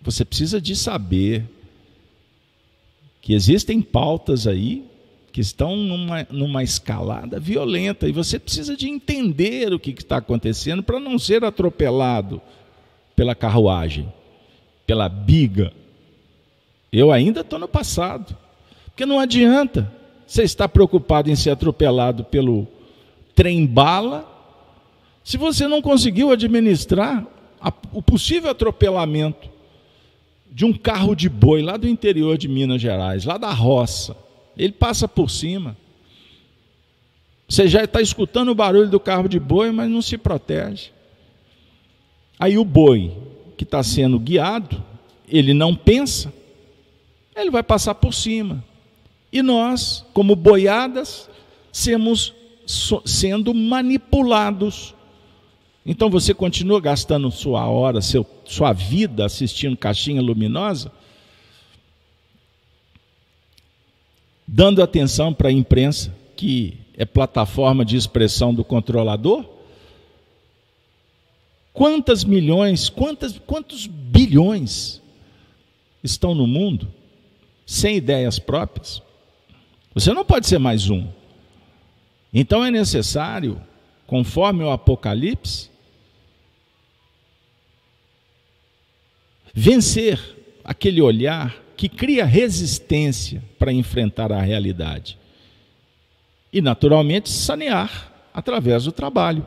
[0.00, 1.44] você precisa de saber
[3.20, 4.84] que existem pautas aí
[5.32, 10.82] que estão numa, numa escalada violenta e você precisa de entender o que está acontecendo
[10.82, 12.40] para não ser atropelado
[13.14, 14.10] pela carruagem,
[14.86, 15.72] pela biga.
[16.90, 18.36] Eu ainda estou no passado.
[18.86, 19.92] Porque não adianta
[20.26, 22.66] você estar preocupado em ser atropelado pelo
[23.38, 24.28] trem-bala
[25.22, 27.24] se você não conseguiu administrar
[27.60, 29.48] a, o possível atropelamento
[30.50, 34.16] de um carro de boi lá do interior de Minas Gerais, lá da roça.
[34.56, 35.76] Ele passa por cima.
[37.48, 40.90] Você já está escutando o barulho do carro de boi, mas não se protege.
[42.40, 43.16] Aí o boi
[43.56, 44.82] que está sendo guiado,
[45.28, 46.32] ele não pensa,
[47.36, 48.64] ele vai passar por cima.
[49.32, 51.30] E nós, como boiadas,
[51.70, 52.34] sermos
[53.04, 54.94] sendo manipulados.
[55.86, 60.92] Então você continua gastando sua hora, seu, sua vida assistindo caixinha luminosa,
[64.46, 69.58] dando atenção para a imprensa, que é plataforma de expressão do controlador,
[71.78, 75.00] Quantas milhões, quantas, quantos bilhões
[76.02, 76.92] estão no mundo
[77.64, 79.00] sem ideias próprias?
[79.94, 81.06] Você não pode ser mais um.
[82.32, 83.60] Então é necessário,
[84.06, 85.70] conforme o Apocalipse,
[89.54, 95.18] vencer aquele olhar que cria resistência para enfrentar a realidade.
[96.52, 99.46] E, naturalmente, sanear através do trabalho.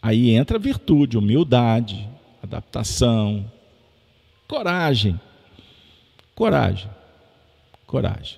[0.00, 2.08] Aí entra virtude, humildade,
[2.42, 3.50] adaptação,
[4.46, 5.20] coragem.
[6.34, 6.90] Coragem.
[7.86, 8.37] Coragem.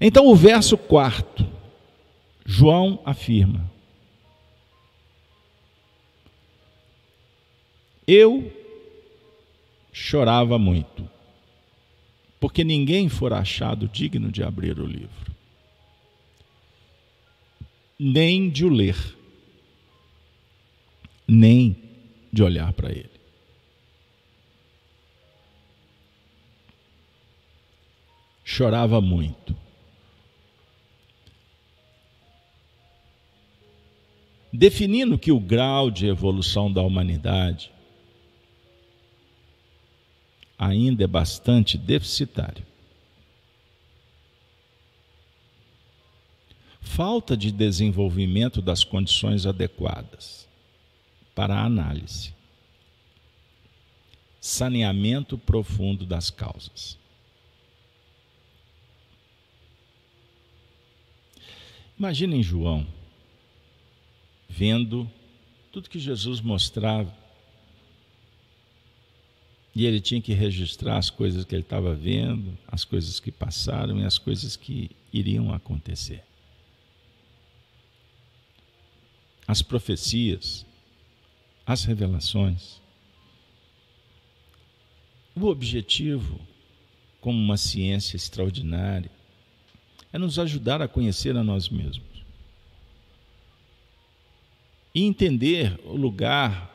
[0.00, 1.46] Então, o verso quarto,
[2.44, 3.70] João afirma:
[8.06, 8.52] Eu
[9.92, 11.08] chorava muito,
[12.38, 15.34] porque ninguém fora achado digno de abrir o livro,
[17.98, 19.16] nem de o ler,
[21.26, 21.76] nem
[22.32, 23.10] de olhar para ele.
[28.44, 29.63] Chorava muito.
[34.56, 37.72] Definindo que o grau de evolução da humanidade
[40.56, 42.64] ainda é bastante deficitário.
[46.80, 50.48] Falta de desenvolvimento das condições adequadas
[51.34, 52.32] para a análise.
[54.40, 56.96] Saneamento profundo das causas.
[61.98, 62.86] Imaginem João
[64.56, 65.10] vendo
[65.72, 67.12] tudo que Jesus mostrava
[69.74, 73.98] e ele tinha que registrar as coisas que ele estava vendo, as coisas que passaram
[73.98, 76.22] e as coisas que iriam acontecer.
[79.48, 80.64] As profecias,
[81.66, 82.80] as revelações.
[85.34, 86.40] O objetivo,
[87.20, 89.10] como uma ciência extraordinária,
[90.12, 92.13] é nos ajudar a conhecer a nós mesmos.
[94.94, 96.70] E entender o lugar,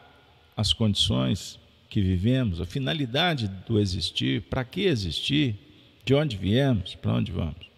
[0.56, 1.60] as condições
[1.90, 5.56] que vivemos, a finalidade do existir, para que existir,
[6.04, 7.70] de onde viemos, para onde vamos.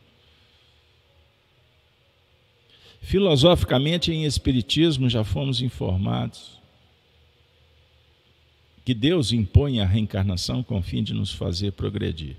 [3.01, 6.61] Filosoficamente, em Espiritismo, já fomos informados
[8.83, 12.35] que Deus impõe a reencarnação com o fim de nos fazer progredir.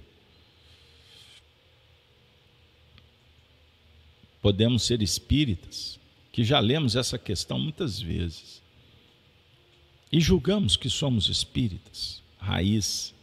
[4.41, 6.01] Podemos ser espíritas,
[6.33, 8.63] que já lemos essa questão muitas vezes
[10.11, 13.15] e julgamos que somos espíritas, raiz,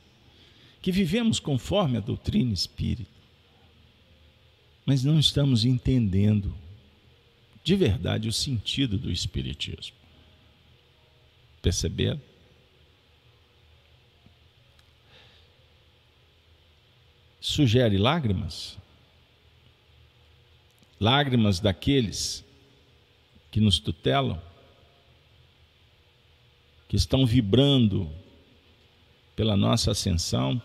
[0.81, 3.11] que vivemos conforme a doutrina espírita,
[4.85, 6.55] mas não estamos entendendo
[7.63, 9.95] de verdade o sentido do espiritismo.
[11.61, 12.21] Perceberam?
[17.39, 18.77] Sugere lágrimas?
[20.99, 22.43] Lágrimas daqueles
[23.51, 24.41] que nos tutelam?
[26.89, 28.09] que estão vibrando
[29.35, 30.59] pela nossa ascensão,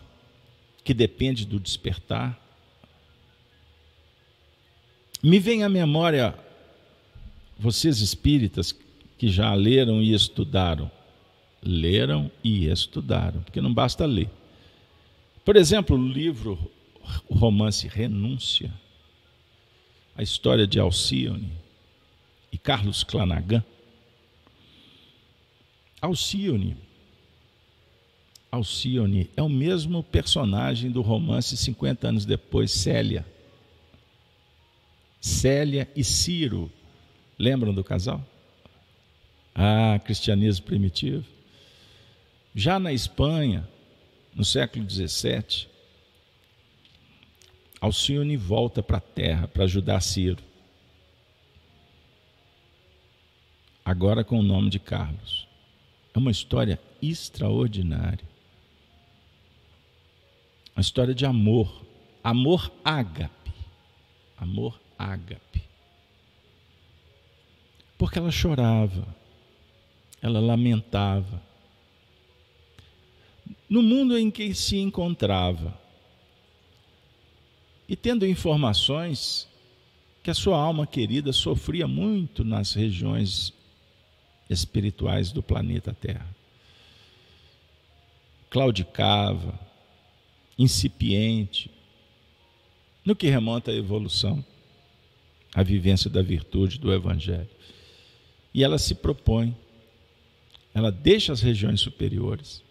[0.83, 2.37] que depende do despertar.
[5.21, 6.35] Me vem à memória
[7.57, 8.75] vocês espíritas
[9.17, 10.91] que já leram e estudaram.
[11.61, 14.29] Leram e estudaram, porque não basta ler.
[15.45, 16.59] Por exemplo, o livro,
[17.29, 18.73] o romance Renúncia,
[20.17, 21.64] a história de Alcione
[22.55, 23.61] e Carlos Clanagan
[26.01, 26.77] Alcione.
[28.49, 33.25] Alcione é o mesmo personagem do romance 50 anos depois, Célia.
[35.19, 36.71] Célia e Ciro.
[37.37, 38.25] Lembram do casal?
[39.53, 41.25] Ah, cristianismo primitivo.
[42.55, 43.67] Já na Espanha,
[44.33, 45.67] no século XVII,
[47.81, 50.41] Alcione volta para a terra para ajudar Ciro.
[53.85, 55.47] Agora com o nome de Carlos.
[56.11, 58.27] É uma história extraordinária.
[60.75, 61.85] Uma história de amor.
[62.23, 63.53] Amor ágape.
[64.35, 65.63] Amor ágape.
[67.95, 69.07] Porque ela chorava,
[70.19, 71.41] ela lamentava.
[73.69, 75.79] No mundo em que se encontrava,
[77.87, 79.47] e tendo informações
[80.23, 83.53] que a sua alma querida sofria muito nas regiões
[84.49, 86.27] espirituais do planeta Terra.
[88.49, 89.59] Claudicava,
[90.57, 91.69] incipiente,
[93.03, 94.43] no que remonta à evolução,
[95.53, 97.49] à vivência da virtude do Evangelho.
[98.53, 99.55] E ela se propõe,
[100.73, 102.63] ela deixa as regiões superiores,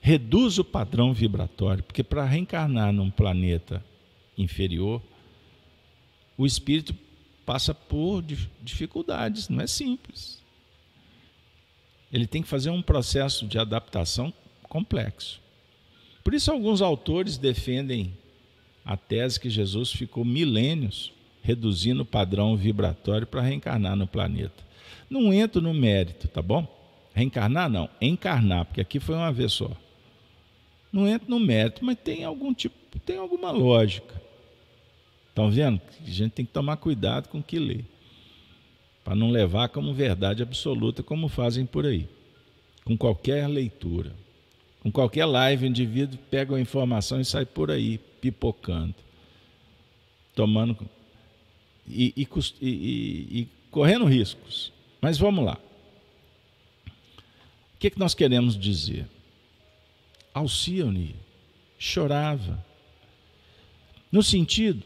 [0.00, 3.84] reduz o padrão vibratório, porque para reencarnar num planeta
[4.36, 5.02] inferior,
[6.36, 6.94] o espírito
[7.44, 8.22] passa por
[8.62, 10.41] dificuldades, não é simples
[12.12, 14.32] ele tem que fazer um processo de adaptação
[14.64, 15.40] complexo.
[16.22, 18.12] Por isso, alguns autores defendem
[18.84, 24.62] a tese que Jesus ficou milênios reduzindo o padrão vibratório para reencarnar no planeta.
[25.08, 26.66] Não entro no mérito, tá bom?
[27.14, 29.70] Reencarnar não, encarnar, porque aqui foi uma vez só.
[30.92, 34.20] Não entro no mérito, mas tem algum tipo, tem alguma lógica.
[35.28, 35.80] Estão vendo?
[36.06, 37.84] A gente tem que tomar cuidado com o que lê
[39.04, 42.08] para não levar como verdade absoluta, como fazem por aí,
[42.84, 44.12] com qualquer leitura.
[44.80, 48.94] Com qualquer live, o indivíduo pega a informação e sai por aí, pipocando,
[50.34, 50.76] tomando
[51.86, 52.28] e, e,
[52.60, 52.68] e,
[53.40, 54.72] e correndo riscos.
[55.00, 55.58] Mas vamos lá.
[56.86, 59.06] O que, que nós queremos dizer?
[60.34, 61.14] Alcione
[61.78, 62.64] chorava.
[64.10, 64.82] No sentido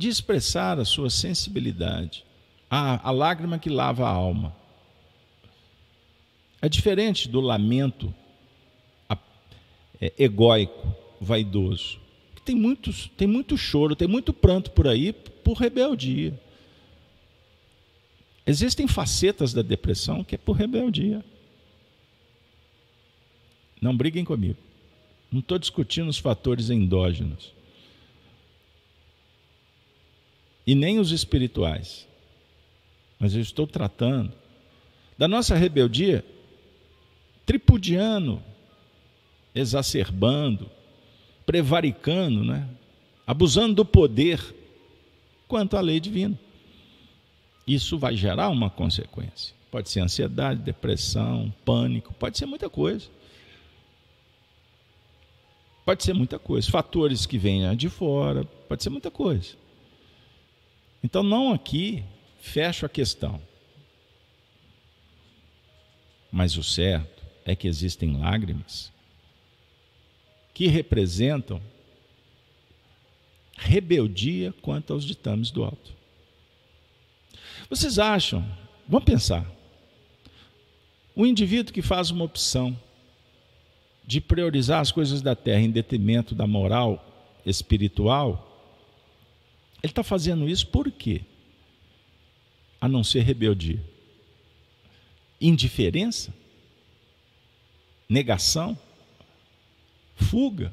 [0.00, 2.24] de expressar a sua sensibilidade,
[2.70, 4.56] a, a lágrima que lava a alma.
[6.62, 8.14] É diferente do lamento
[10.00, 12.00] é, egóico, vaidoso.
[12.46, 16.32] Tem, muitos, tem muito choro, tem muito pranto por aí por rebeldia.
[18.46, 21.22] Existem facetas da depressão que é por rebeldia.
[23.82, 24.56] Não briguem comigo.
[25.30, 27.59] Não estou discutindo os fatores endógenos.
[30.70, 32.06] E nem os espirituais.
[33.18, 34.32] Mas eu estou tratando
[35.18, 36.24] da nossa rebeldia
[37.44, 38.40] tripudiando,
[39.52, 40.70] exacerbando,
[41.44, 42.68] prevaricando, né?
[43.26, 44.40] abusando do poder
[45.48, 46.38] quanto à lei divina.
[47.66, 49.52] Isso vai gerar uma consequência.
[49.72, 53.08] Pode ser ansiedade, depressão, pânico, pode ser muita coisa.
[55.84, 56.70] Pode ser muita coisa.
[56.70, 59.58] Fatores que venham de fora, pode ser muita coisa.
[61.02, 62.04] Então, não aqui
[62.40, 63.40] fecho a questão.
[66.30, 68.92] Mas o certo é que existem lágrimas
[70.54, 71.60] que representam
[73.56, 75.94] rebeldia quanto aos ditames do alto.
[77.68, 78.44] Vocês acham,
[78.88, 79.46] vamos pensar,
[81.14, 82.78] o indivíduo que faz uma opção
[84.04, 87.06] de priorizar as coisas da terra em detrimento da moral
[87.44, 88.49] espiritual,
[89.82, 91.22] ele está fazendo isso por quê?
[92.80, 93.82] A não ser rebeldia.
[95.40, 96.34] Indiferença?
[98.08, 98.78] Negação?
[100.14, 100.72] Fuga?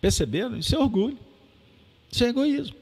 [0.00, 0.58] Perceberam?
[0.58, 1.18] Isso é orgulho.
[2.10, 2.76] Isso é egoísmo.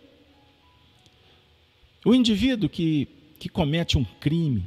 [2.04, 4.64] O indivíduo que, que comete um crime,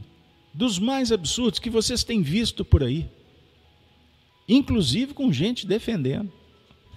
[0.54, 3.08] dos mais absurdos que vocês têm visto por aí,
[4.50, 6.32] inclusive com gente defendendo.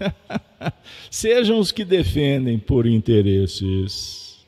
[1.10, 4.38] Sejam os que defendem por interesses,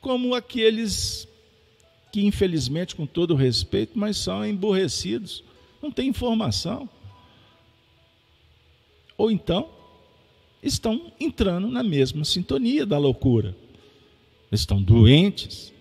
[0.00, 1.28] como aqueles
[2.12, 5.42] que, infelizmente, com todo respeito, mas são emborrecidos,
[5.82, 6.88] não têm informação.
[9.18, 9.68] Ou então,
[10.62, 13.56] estão entrando na mesma sintonia da loucura.
[14.52, 15.72] Estão doentes,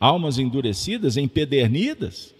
[0.00, 2.34] almas endurecidas, empedernidas.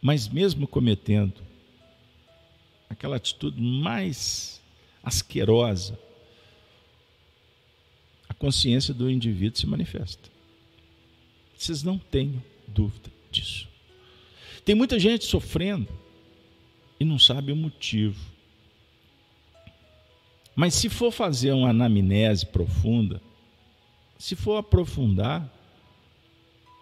[0.00, 1.34] Mas mesmo cometendo
[2.88, 4.60] aquela atitude mais
[5.02, 5.98] asquerosa,
[8.28, 10.30] a consciência do indivíduo se manifesta.
[11.56, 13.68] Vocês não tenham dúvida disso.
[14.64, 15.88] Tem muita gente sofrendo
[16.98, 18.20] e não sabe o motivo.
[20.54, 23.22] Mas se for fazer uma anamnese profunda,
[24.18, 25.48] se for aprofundar,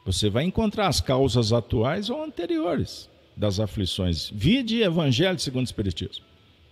[0.04, 4.30] você vai encontrar as causas atuais ou anteriores das aflições.
[4.30, 6.24] Vide Evangelho segundo o Espiritismo.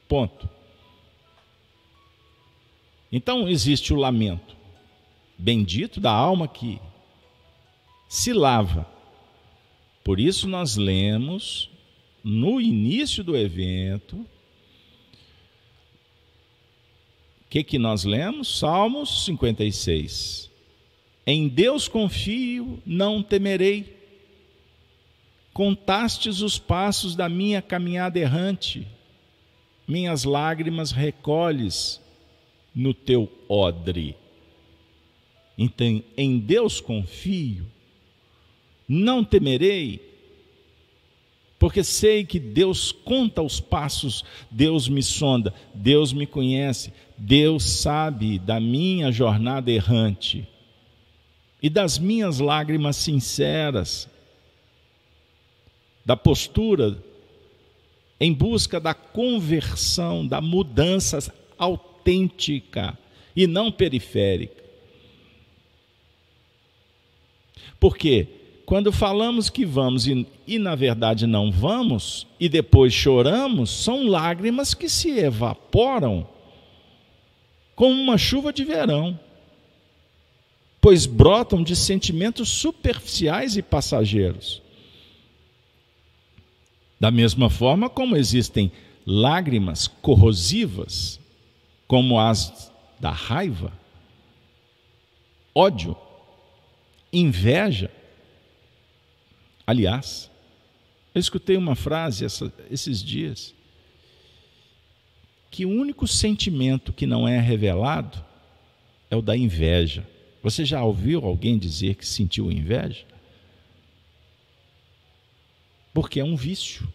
[0.08, 0.48] Ponto.
[3.10, 4.56] Então existe o lamento
[5.42, 6.80] bendito da alma que
[8.08, 8.86] se lava.
[10.04, 11.68] Por isso nós lemos
[12.22, 14.16] no início do evento
[17.40, 18.58] o que que nós lemos?
[18.58, 20.50] Salmos 56.
[21.26, 24.01] Em Deus confio, não temerei
[25.52, 28.86] Contastes os passos da minha caminhada errante,
[29.86, 32.00] minhas lágrimas recolhes
[32.74, 34.16] no teu odre.
[35.58, 37.66] Então, em Deus confio,
[38.88, 40.00] não temerei,
[41.58, 48.38] porque sei que Deus conta os passos, Deus me sonda, Deus me conhece, Deus sabe
[48.38, 50.48] da minha jornada errante
[51.62, 54.10] e das minhas lágrimas sinceras,
[56.04, 57.02] da postura
[58.20, 62.96] em busca da conversão, da mudança autêntica
[63.34, 64.62] e não periférica.
[67.80, 68.28] Porque
[68.64, 74.72] quando falamos que vamos e, e, na verdade não vamos, e depois choramos, são lágrimas
[74.72, 76.26] que se evaporam
[77.74, 79.18] como uma chuva de verão,
[80.80, 84.62] pois brotam de sentimentos superficiais e passageiros.
[87.02, 88.70] Da mesma forma como existem
[89.04, 91.18] lágrimas corrosivas,
[91.88, 93.72] como as da raiva,
[95.52, 95.96] ódio,
[97.12, 97.90] inveja,
[99.66, 100.30] Aliás,
[101.14, 103.54] eu escutei uma frase essa, esses dias
[105.50, 108.24] que o único sentimento que não é revelado
[109.10, 110.06] é o da inveja.
[110.42, 113.04] Você já ouviu alguém dizer que sentiu inveja?
[115.92, 116.88] Porque é um vício.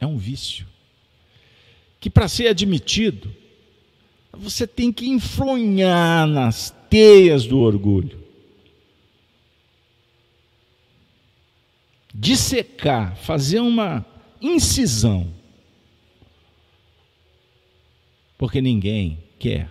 [0.00, 0.66] É um vício.
[2.00, 3.34] Que para ser admitido,
[4.32, 8.24] você tem que enfronhar nas teias do orgulho.
[12.14, 14.04] Dissecar, fazer uma
[14.40, 15.32] incisão.
[18.36, 19.70] Porque ninguém quer.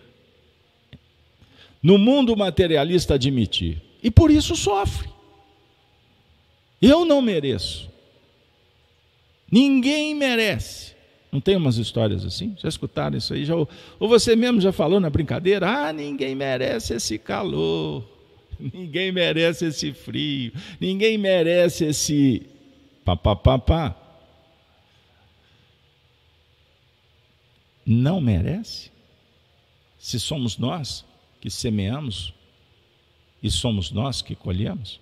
[1.81, 3.81] No mundo materialista admitir.
[4.03, 5.16] E por isso sofre.
[6.81, 7.89] Eu não mereço.
[9.51, 10.95] Ninguém merece.
[11.31, 12.55] Não tem umas histórias assim?
[12.57, 13.45] Já escutaram isso aí?
[13.45, 13.67] Já, ou
[13.99, 15.87] você mesmo já falou na brincadeira?
[15.87, 18.03] Ah, ninguém merece esse calor.
[18.73, 20.51] Ninguém merece esse frio.
[20.79, 22.47] Ninguém merece esse
[23.05, 23.95] papapá.
[27.85, 28.91] Não merece?
[29.99, 31.05] Se somos nós
[31.39, 32.33] que semeamos
[33.41, 34.99] e somos nós que colhemos?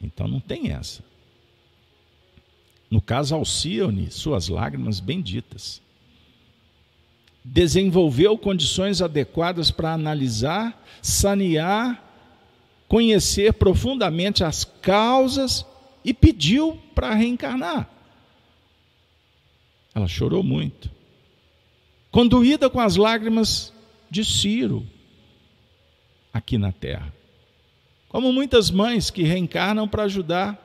[0.00, 1.02] Então não tem essa.
[2.90, 5.82] No caso Alcione, suas lágrimas benditas.
[7.44, 12.02] Desenvolveu condições adequadas para analisar, sanear,
[12.86, 15.66] conhecer profundamente as causas
[16.04, 17.88] e pediu para reencarnar.
[19.94, 20.90] Ela chorou muito.
[22.10, 23.72] Conduída com as lágrimas
[24.10, 24.86] de Ciro
[26.32, 27.12] aqui na terra.
[28.18, 30.58] Como muitas mães que reencarnam para ajudar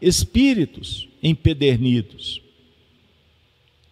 [0.00, 2.40] espíritos empedernidos.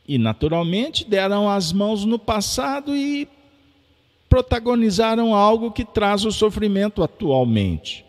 [0.07, 3.27] E, naturalmente, deram as mãos no passado e
[4.29, 8.05] protagonizaram algo que traz o sofrimento atualmente.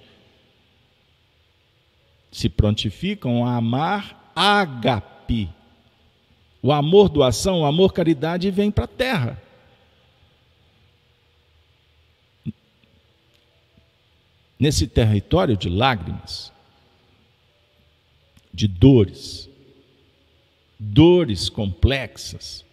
[2.32, 5.50] Se prontificam a amar agape.
[6.62, 9.42] O amor doação, o amor caridade vem para a terra.
[14.62, 16.54] Nesse território de lágrimas,
[18.54, 19.50] de dores,
[20.78, 22.64] dores complexas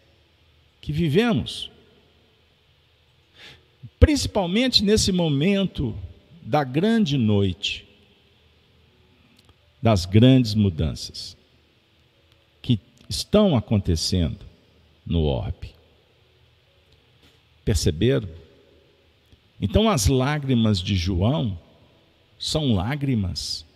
[0.82, 1.70] que vivemos.
[3.98, 5.98] Principalmente nesse momento
[6.42, 7.88] da grande noite,
[9.80, 11.38] das grandes mudanças
[12.60, 12.78] que
[13.08, 14.44] estão acontecendo
[15.06, 15.74] no orbe.
[17.64, 18.28] Perceberam?
[19.58, 21.58] Então as lágrimas de João
[22.38, 23.66] são lágrimas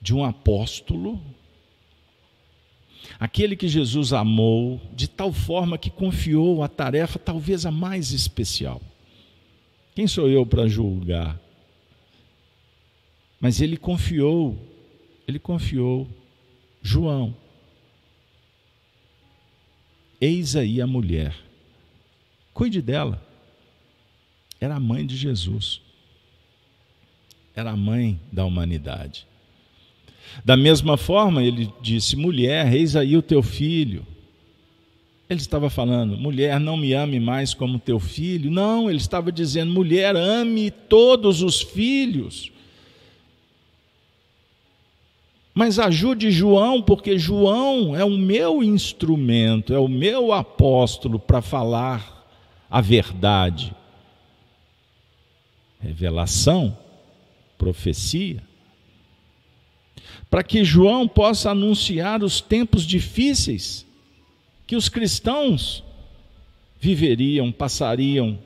[0.00, 1.20] de um apóstolo,
[3.18, 8.80] aquele que Jesus amou de tal forma que confiou a tarefa talvez a mais especial.
[9.94, 11.38] Quem sou eu para julgar?
[13.40, 14.56] Mas ele confiou,
[15.26, 16.06] ele confiou
[16.82, 17.34] João.
[20.20, 21.34] Eis aí a mulher.
[22.52, 23.26] Cuide dela.
[24.60, 25.80] Era a mãe de Jesus.
[27.60, 29.26] Era a mãe da humanidade.
[30.42, 34.06] Da mesma forma, ele disse: mulher, eis aí o teu filho.
[35.28, 38.50] Ele estava falando, mulher, não me ame mais como teu filho.
[38.50, 42.50] Não, ele estava dizendo, mulher, ame todos os filhos.
[45.54, 52.26] Mas ajude João, porque João é o meu instrumento, é o meu apóstolo para falar
[52.70, 53.74] a verdade.
[55.78, 56.76] Revelação,
[57.60, 58.42] profecia
[60.30, 63.86] para que João possa anunciar os tempos difíceis
[64.66, 65.84] que os cristãos
[66.80, 68.38] viveriam, passariam,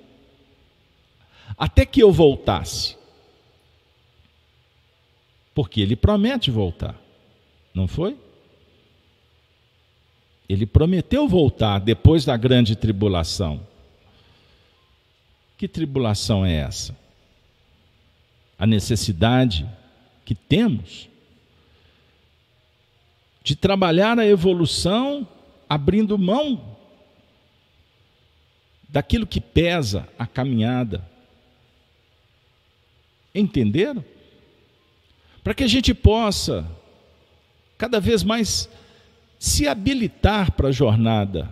[1.57, 2.97] até que eu voltasse.
[5.55, 7.01] Porque ele promete voltar,
[7.73, 8.17] não foi?
[10.49, 13.65] Ele prometeu voltar depois da grande tribulação.
[15.57, 17.04] Que tribulação é essa?
[18.59, 19.69] A necessidade
[20.25, 21.09] que temos
[23.43, 25.29] de trabalhar a evolução
[25.69, 26.77] abrindo mão
[28.89, 31.05] daquilo que pesa a caminhada.
[33.35, 34.05] Entenderam?
[35.43, 36.65] Para que a gente possa
[37.77, 38.69] cada vez mais
[39.39, 41.51] se habilitar para a jornada,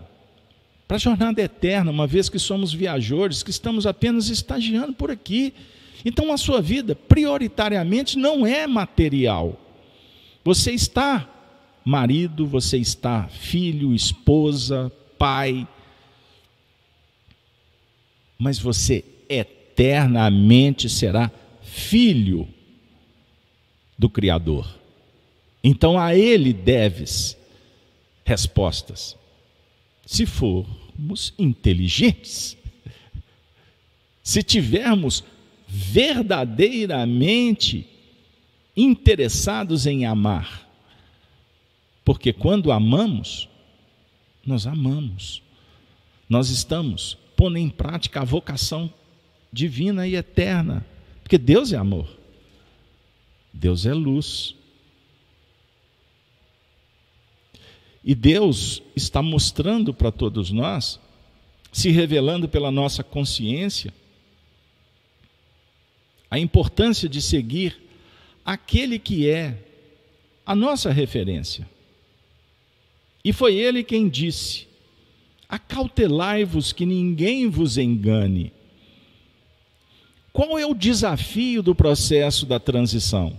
[0.88, 5.52] para a jornada eterna, uma vez que somos viajores, que estamos apenas estagiando por aqui.
[6.04, 9.58] Então a sua vida, prioritariamente, não é material.
[10.44, 11.28] Você está
[11.84, 15.66] marido, você está filho, esposa, pai,
[18.38, 21.30] mas você eternamente será
[21.62, 22.48] filho
[23.96, 24.78] do Criador.
[25.62, 27.36] Então a ele deves
[28.24, 29.16] respostas.
[30.04, 32.56] Se formos inteligentes,
[34.22, 35.22] se tivermos
[35.74, 37.88] verdadeiramente
[38.76, 40.70] interessados em amar,
[42.04, 43.48] porque quando amamos,
[44.44, 45.42] nós amamos,
[46.28, 48.92] nós estamos pondo em prática a vocação
[49.50, 50.84] divina e eterna,
[51.22, 52.06] porque Deus é amor,
[53.50, 54.54] Deus é luz.
[58.04, 60.98] E Deus está mostrando para todos nós,
[61.72, 63.94] se revelando pela nossa consciência,
[66.32, 67.78] a importância de seguir
[68.42, 69.54] aquele que é
[70.46, 71.68] a nossa referência.
[73.22, 74.66] E foi ele quem disse:
[75.46, 78.50] Acautelai-vos que ninguém vos engane.
[80.32, 83.38] Qual é o desafio do processo da transição?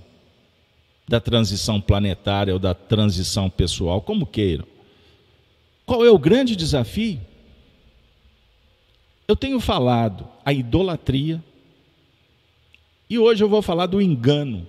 [1.07, 4.67] Da transição planetária ou da transição pessoal, como queiram.
[5.83, 7.19] Qual é o grande desafio?
[9.27, 11.43] Eu tenho falado a idolatria,
[13.13, 14.67] e hoje eu vou falar do engano.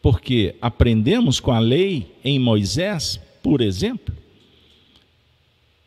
[0.00, 4.16] Porque aprendemos com a lei em Moisés, por exemplo,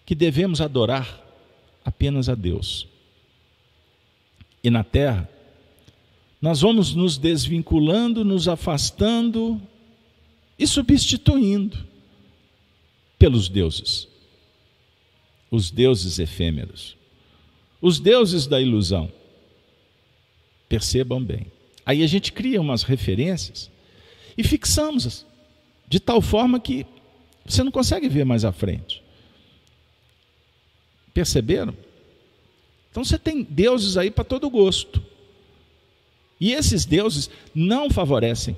[0.06, 1.20] que devemos adorar
[1.84, 2.88] apenas a Deus.
[4.64, 5.28] E na terra,
[6.40, 9.60] nós vamos nos desvinculando, nos afastando
[10.60, 11.76] e substituindo
[13.18, 14.08] pelos deuses.
[15.50, 16.96] Os deuses efêmeros.
[17.82, 19.12] Os deuses da ilusão.
[20.72, 21.48] Percebam bem.
[21.86, 23.70] Aí a gente cria umas referências
[24.38, 25.26] e fixamos
[25.86, 26.86] de tal forma que
[27.46, 29.04] você não consegue ver mais à frente.
[31.14, 31.76] Perceberam?
[32.90, 35.04] Então você tem deuses aí para todo gosto.
[36.40, 38.56] E esses deuses não favorecem.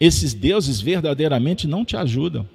[0.00, 2.48] Esses deuses verdadeiramente não te ajudam.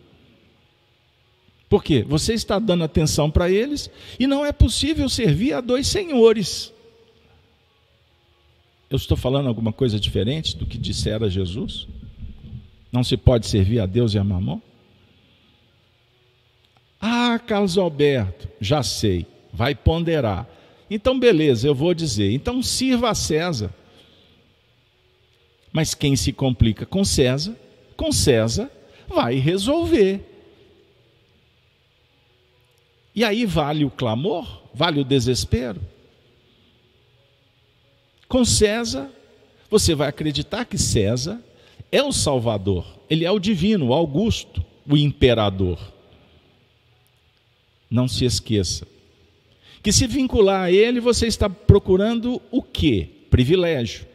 [1.69, 2.01] Por quê?
[2.01, 6.73] Você está dando atenção para eles e não é possível servir a dois senhores.
[8.89, 11.87] Eu estou falando alguma coisa diferente do que dissera Jesus?
[12.91, 14.61] Não se pode servir a Deus e a mamão?
[17.01, 20.47] Ah, Carlos Alberto, já sei, vai ponderar.
[20.89, 22.31] Então, beleza, eu vou dizer.
[22.31, 23.73] Então, sirva a César.
[25.73, 27.55] Mas quem se complica com César,
[27.97, 28.71] com César,
[29.07, 30.23] vai resolver.
[33.13, 34.63] E aí vale o clamor?
[34.73, 35.81] Vale o desespero?
[38.35, 39.09] Com César,
[39.69, 41.39] você vai acreditar que César
[41.89, 45.79] é o Salvador, ele é o divino, o Augusto, o imperador.
[47.89, 48.85] Não se esqueça
[49.81, 53.07] que se vincular a ele, você está procurando o quê?
[53.29, 54.05] Privilégio.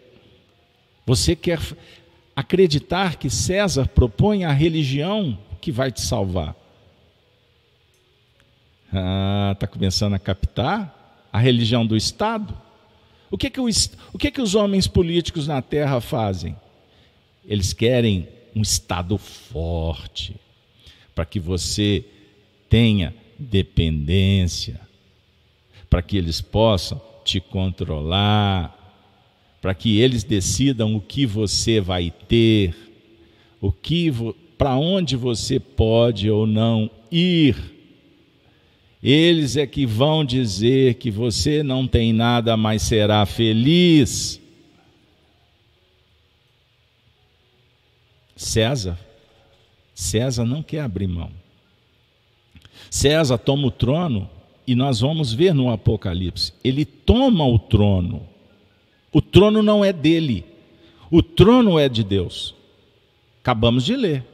[1.07, 1.59] Você quer
[2.37, 6.55] acreditar que César propõe a religião que vai te salvar.
[8.93, 12.69] Ah, está começando a captar a religião do Estado?
[13.31, 13.69] O que, que, o,
[14.13, 16.57] o que, que os homens políticos na Terra fazem?
[17.45, 20.35] Eles querem um Estado forte,
[21.15, 22.05] para que você
[22.69, 24.81] tenha dependência,
[25.89, 28.77] para que eles possam te controlar,
[29.61, 32.75] para que eles decidam o que você vai ter,
[33.61, 34.11] o que
[34.59, 37.80] para onde você pode ou não ir.
[39.03, 44.41] Eles é que vão dizer que você não tem nada, mas será feliz.
[48.37, 48.99] César,
[49.95, 51.31] César não quer abrir mão.
[52.91, 54.29] César toma o trono
[54.67, 58.27] e nós vamos ver no Apocalipse, ele toma o trono.
[59.13, 60.45] O trono não é dele,
[61.11, 62.55] o trono é de Deus.
[63.43, 64.25] Acabamos de ler.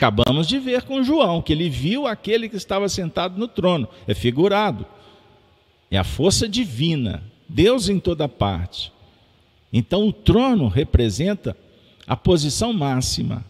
[0.00, 3.86] Acabamos de ver com João que ele viu aquele que estava sentado no trono.
[4.08, 4.86] É figurado.
[5.90, 8.90] É a força divina, Deus em toda parte.
[9.70, 11.54] Então o trono representa
[12.06, 13.44] a posição máxima.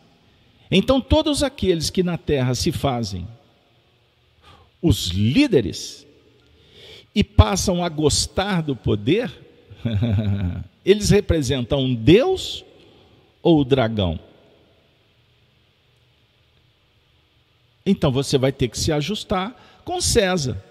[0.68, 3.28] Então, todos aqueles que na terra se fazem
[4.82, 6.04] os líderes
[7.14, 9.30] e passam a gostar do poder,
[10.84, 12.64] eles representam Deus
[13.40, 14.18] ou o dragão?
[17.84, 20.62] Então você vai ter que se ajustar com César.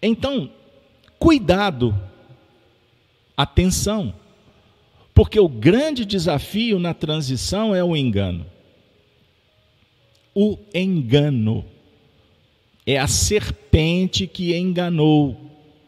[0.00, 0.50] Então,
[1.18, 1.94] cuidado,
[3.36, 4.14] atenção.
[5.12, 8.46] Porque o grande desafio na transição é o engano.
[10.32, 11.64] O engano
[12.86, 15.36] é a serpente que enganou,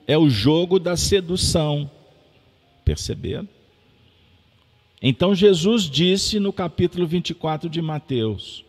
[0.07, 1.89] é o jogo da sedução.
[2.85, 3.49] Perceberam?
[5.01, 8.65] Então Jesus disse no capítulo 24 de Mateus: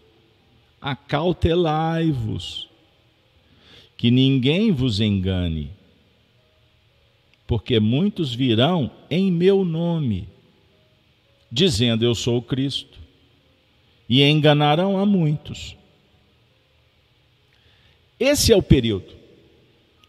[0.82, 2.68] Acautelai-vos,
[3.96, 5.72] que ninguém vos engane,
[7.46, 10.28] porque muitos virão em meu nome,
[11.52, 13.00] dizendo eu sou Cristo,
[14.10, 15.76] e enganarão a muitos.
[18.20, 19.16] Esse é o período.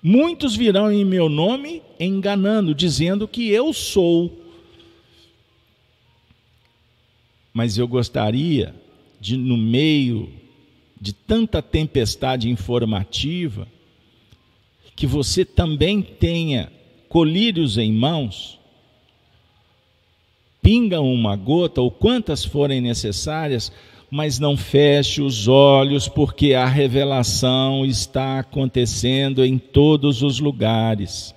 [0.03, 4.43] Muitos virão em meu nome enganando, dizendo que eu sou.
[7.55, 8.75] Mas eu gostaria
[9.21, 10.33] de, no meio
[11.03, 13.67] de tanta tempestade informativa,
[14.97, 16.73] que você também tenha
[17.09, 18.59] colírios em mãos,
[20.63, 23.73] pinga uma gota ou quantas forem necessárias
[24.15, 31.35] mas não feche os olhos, porque a revelação está acontecendo em todos os lugares.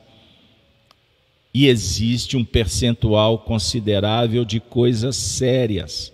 [1.53, 6.11] E existe um percentual considerável de coisas sérias.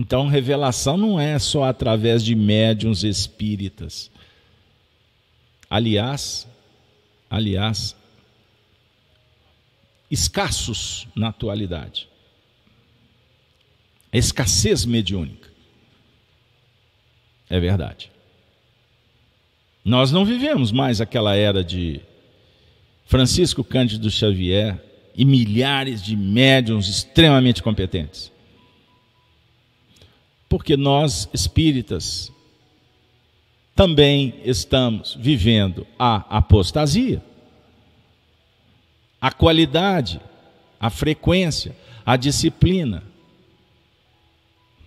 [0.00, 4.10] Então, revelação não é só através de médiums espíritas.
[5.68, 6.48] Aliás,
[7.28, 7.94] aliás,
[10.10, 12.08] escassos na atualidade
[14.10, 15.50] a escassez mediúnica.
[17.50, 18.10] É verdade.
[19.84, 22.00] Nós não vivemos mais aquela era de
[23.04, 24.82] Francisco Cândido Xavier
[25.14, 28.32] e milhares de médiums extremamente competentes.
[30.50, 32.32] Porque nós, espíritas,
[33.74, 37.22] também estamos vivendo a apostasia,
[39.20, 40.20] a qualidade,
[40.80, 41.74] a frequência,
[42.04, 43.04] a disciplina,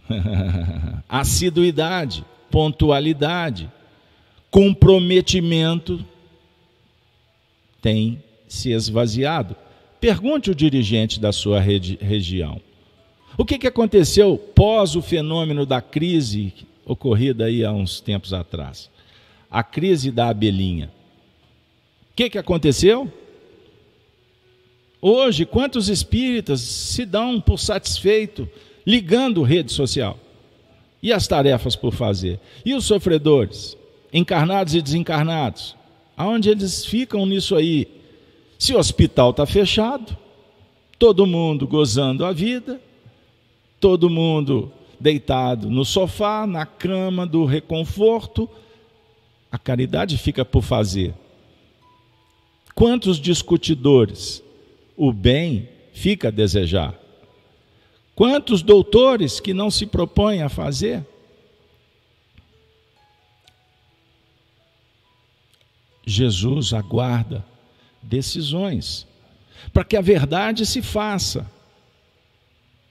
[1.07, 3.71] assiduidade, pontualidade,
[4.51, 6.05] comprometimento
[7.81, 9.55] tem se esvaziado.
[10.01, 12.61] Pergunte o dirigente da sua regi região.
[13.37, 16.53] O que, que aconteceu pós o fenômeno da crise
[16.85, 18.89] ocorrida aí há uns tempos atrás?
[19.49, 20.91] A crise da abelhinha.
[22.11, 23.11] O que, que aconteceu?
[25.01, 28.47] Hoje, quantos espíritas se dão por satisfeito
[28.85, 30.17] ligando rede social.
[31.01, 32.39] E as tarefas por fazer?
[32.65, 33.77] E os sofredores,
[34.11, 35.75] encarnados e desencarnados?
[36.15, 37.87] Aonde eles ficam nisso aí?
[38.57, 40.15] Se o hospital está fechado,
[40.97, 42.79] todo mundo gozando a vida,
[43.83, 48.49] todo mundo deitado no sofá, na cama do reconforto,
[49.51, 51.13] a caridade fica por fazer.
[52.73, 54.41] Quantos discutidores
[54.95, 56.97] o bem fica a desejar?
[58.15, 61.05] Quantos doutores que não se propõem a fazer?
[66.05, 67.45] Jesus aguarda
[68.01, 69.05] decisões
[69.73, 71.51] para que a verdade se faça.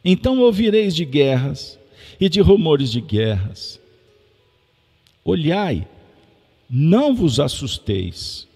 [0.04, 1.78] Então ouvireis de guerras
[2.20, 3.80] e de rumores de guerras.
[5.24, 5.86] Olhai,
[6.68, 8.48] não vos assusteis,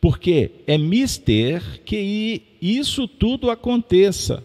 [0.00, 4.44] porque é mister que isso tudo aconteça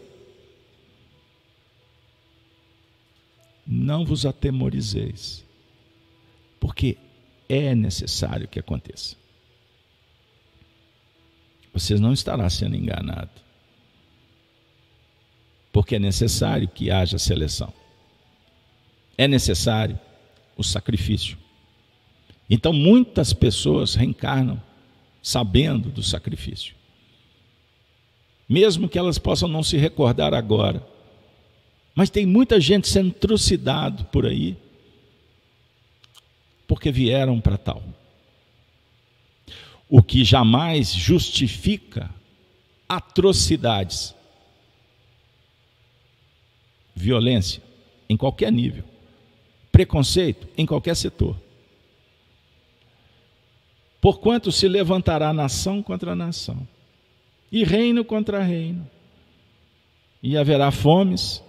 [3.65, 5.43] não vos atemorizeis,
[6.59, 6.97] porque
[7.49, 9.15] é necessário que aconteça.
[11.73, 13.31] Você não estará sendo enganado,
[15.75, 17.73] porque é necessário que haja seleção,
[19.17, 19.99] é necessário
[20.55, 21.37] o sacrifício.
[22.49, 24.63] Então, muitas pessoas reencarnam
[25.21, 26.73] sabendo do sacrifício,
[28.47, 30.81] mesmo que elas possam não se recordar agora
[31.93, 34.55] mas tem muita gente sendo trucidado por aí,
[36.65, 37.83] porque vieram para tal.
[39.89, 42.09] O que jamais justifica
[42.87, 44.14] atrocidades,
[46.95, 47.61] violência
[48.07, 48.83] em qualquer nível,
[49.71, 51.35] preconceito em qualquer setor.
[53.99, 56.67] Porquanto se levantará nação contra nação,
[57.51, 58.87] e reino contra reino,
[60.21, 61.43] e haverá fomes,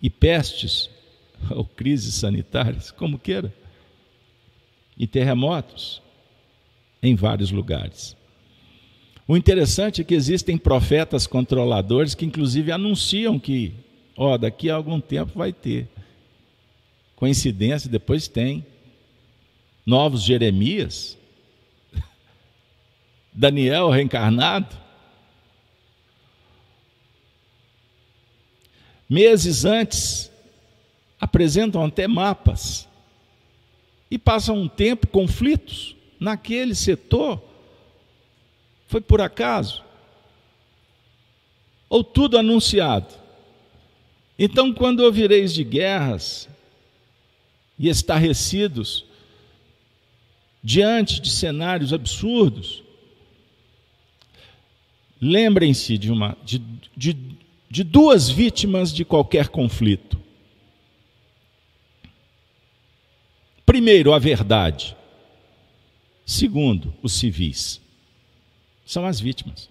[0.00, 0.90] e pestes,
[1.50, 3.52] ou crises sanitárias, como queira,
[4.98, 6.02] e terremotos
[7.02, 8.16] em vários lugares.
[9.26, 13.72] O interessante é que existem profetas controladores que, inclusive, anunciam que,
[14.16, 15.88] ó, daqui a algum tempo vai ter.
[17.16, 18.64] Coincidência, depois tem.
[19.84, 21.18] Novos Jeremias,
[23.32, 24.76] Daniel reencarnado,
[29.08, 30.30] meses antes,
[31.20, 32.88] apresentam até mapas
[34.08, 37.42] e passam um tempo conflitos naquele setor.
[38.86, 39.82] Foi por acaso?
[41.92, 43.21] ou tudo anunciado.
[44.38, 46.48] Então, quando ouvireis de guerras
[47.78, 49.04] e estarrecidos
[50.62, 52.82] diante de cenários absurdos,
[55.20, 56.58] lembrem-se de, uma, de,
[56.96, 57.16] de,
[57.70, 60.20] de duas vítimas de qualquer conflito.
[63.64, 64.96] Primeiro, a verdade.
[66.26, 67.80] Segundo, os civis.
[68.84, 69.70] São as vítimas.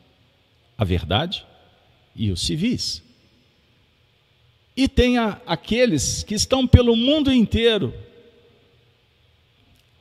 [0.78, 1.46] A verdade
[2.16, 3.04] e os civis.
[4.76, 7.94] E tem aqueles que estão pelo mundo inteiro,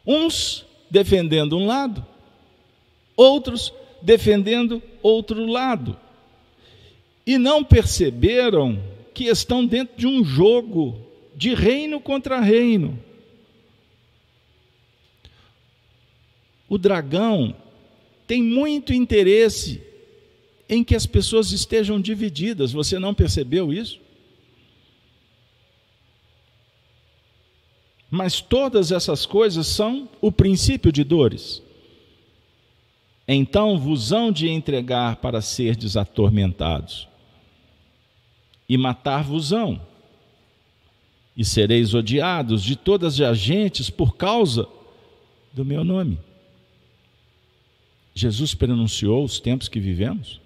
[0.07, 2.07] uns defendendo um lado,
[3.17, 5.99] outros defendendo outro lado,
[7.27, 10.99] e não perceberam que estão dentro de um jogo
[11.35, 12.99] de reino contra reino.
[16.69, 17.55] O dragão
[18.27, 19.83] tem muito interesse
[20.69, 22.73] em que as pessoas estejam divididas.
[22.73, 24.01] Você não percebeu isso?
[28.11, 31.63] Mas todas essas coisas são o princípio de dores.
[33.29, 37.07] Então vos hão de entregar para serdes atormentados,
[38.69, 39.81] e matar-vos-ão,
[41.37, 44.69] e sereis odiados de todas as gentes por causa
[45.53, 46.19] do meu nome.
[48.13, 50.41] Jesus pronunciou os tempos que vivemos?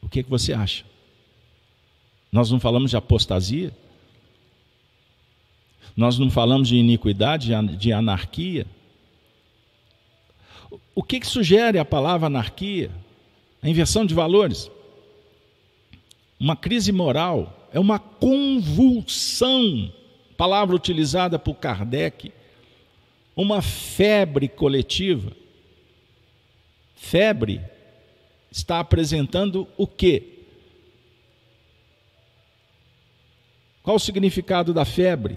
[0.00, 0.84] O que, é que você acha?
[2.30, 3.72] Nós não falamos de apostasia?
[5.96, 8.66] Nós não falamos de iniquidade, de anarquia?
[10.94, 12.90] O que, que sugere a palavra anarquia?
[13.62, 14.70] A inversão de valores.
[16.38, 19.92] Uma crise moral é uma convulsão,
[20.36, 22.32] palavra utilizada por Kardec,
[23.36, 25.32] uma febre coletiva.
[26.94, 27.60] Febre
[28.50, 30.30] está apresentando o quê?
[33.82, 35.36] Qual o significado da febre?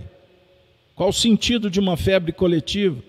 [0.97, 3.03] Qual o sentido de uma febre coletiva?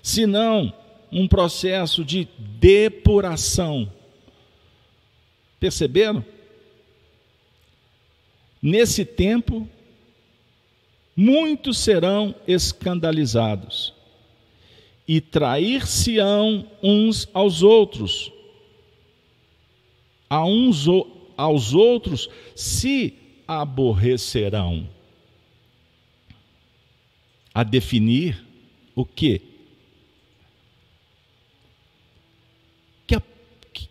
[0.00, 0.72] Se não
[1.10, 3.92] um processo de depuração.
[5.58, 6.24] Perceberam?
[8.62, 9.68] Nesse tempo,
[11.16, 13.92] muitos serão escandalizados
[15.08, 18.30] e trair-se-ão uns aos outros.
[20.28, 20.86] A uns
[21.36, 23.14] aos outros se
[23.48, 24.99] aborrecerão.
[27.52, 28.44] A definir
[28.94, 29.42] o que?
[33.06, 33.22] Que, a,
[33.72, 33.88] que,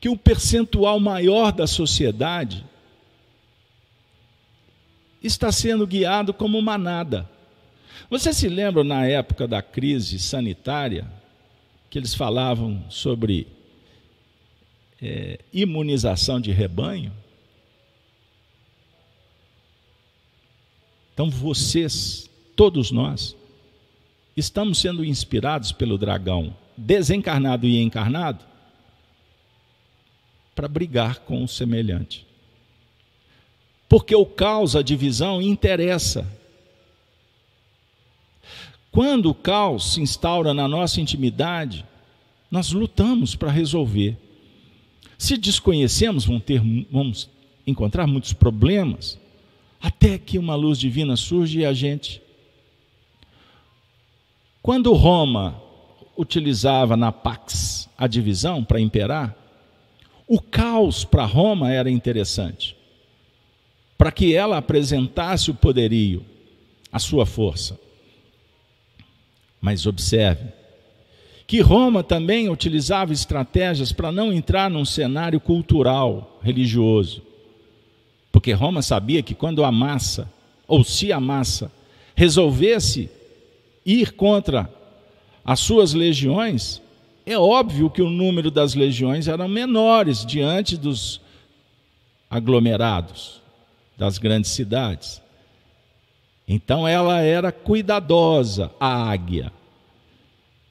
[0.00, 2.64] que o percentual maior da sociedade
[5.22, 7.28] está sendo guiado como manada.
[8.08, 11.10] Você se lembra na época da crise sanitária
[11.90, 13.46] que eles falavam sobre
[15.00, 17.12] é, imunização de rebanho?
[21.12, 22.25] Então vocês,
[22.56, 23.36] todos nós,
[24.36, 28.44] estamos sendo inspirados pelo dragão, desencarnado e encarnado,
[30.54, 32.26] para brigar com o semelhante.
[33.88, 36.26] Porque o caos, a divisão, interessa.
[38.90, 41.84] Quando o caos se instaura na nossa intimidade,
[42.50, 44.16] nós lutamos para resolver.
[45.18, 46.60] Se desconhecemos, vamos, ter,
[46.90, 47.28] vamos
[47.66, 49.18] encontrar muitos problemas,
[49.80, 52.22] até que uma luz divina surge e a gente.
[54.66, 55.62] Quando Roma
[56.16, 59.32] utilizava na Pax a divisão para imperar,
[60.26, 62.76] o caos para Roma era interessante,
[63.96, 66.26] para que ela apresentasse o poderio,
[66.90, 67.78] a sua força.
[69.60, 70.48] Mas observe
[71.46, 77.22] que Roma também utilizava estratégias para não entrar num cenário cultural religioso.
[78.32, 80.28] Porque Roma sabia que quando a massa,
[80.66, 81.70] ou se a massa,
[82.16, 83.08] resolvesse
[83.86, 84.68] ir contra
[85.44, 86.82] as suas legiões,
[87.24, 91.20] é óbvio que o número das legiões eram menores diante dos
[92.28, 93.40] aglomerados
[93.96, 95.22] das grandes cidades.
[96.46, 99.52] Então ela era cuidadosa, a águia.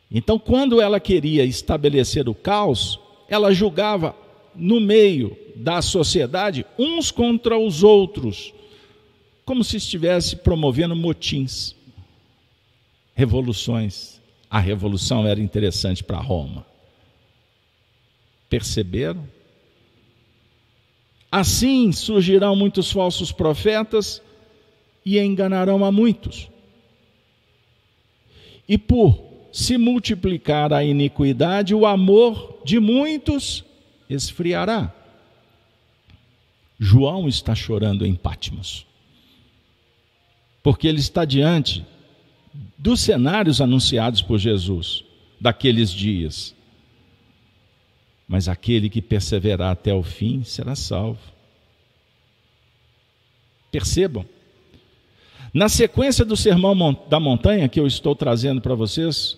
[0.09, 4.15] Então, quando ela queria estabelecer o caos, ela julgava
[4.55, 8.53] no meio da sociedade uns contra os outros,
[9.43, 11.75] como se estivesse promovendo motins,
[13.15, 14.21] revoluções.
[14.51, 16.65] A revolução era interessante para Roma.
[18.47, 19.27] Perceberam?
[21.31, 24.21] Assim surgirão muitos falsos profetas
[25.03, 26.49] e enganarão a muitos.
[28.67, 33.63] E por se multiplicar a iniquidade, o amor de muitos
[34.09, 34.93] esfriará.
[36.79, 38.85] João está chorando em Patmos.
[40.61, 41.85] Porque ele está diante
[42.77, 45.03] dos cenários anunciados por Jesus
[45.39, 46.55] daqueles dias.
[48.27, 51.19] Mas aquele que perseverar até o fim será salvo.
[53.71, 54.25] Percebam.
[55.53, 56.75] Na sequência do sermão
[57.07, 59.37] da montanha que eu estou trazendo para vocês,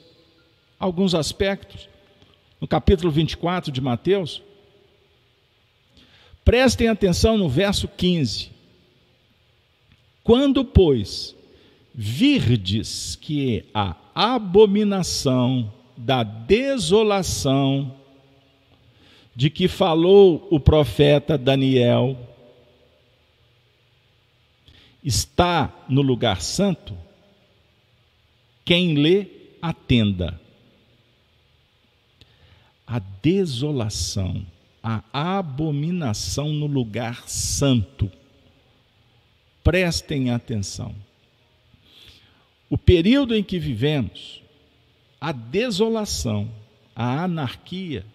[0.80, 1.88] alguns aspectos.
[2.60, 4.42] No capítulo 24 de Mateus,
[6.44, 8.50] prestem atenção no verso 15.
[10.24, 11.36] Quando, pois,
[12.00, 17.92] virdes que a abominação da desolação
[19.36, 22.16] de que falou o profeta Daniel
[25.04, 26.96] está no lugar santo,
[28.64, 29.28] quem lê,
[29.60, 30.40] atenda.
[32.86, 34.46] A desolação,
[34.84, 38.12] a abominação no lugar santo.
[39.64, 41.07] Prestem atenção.
[42.70, 44.42] O período em que vivemos,
[45.20, 46.50] a desolação,
[46.96, 48.06] a anarquia,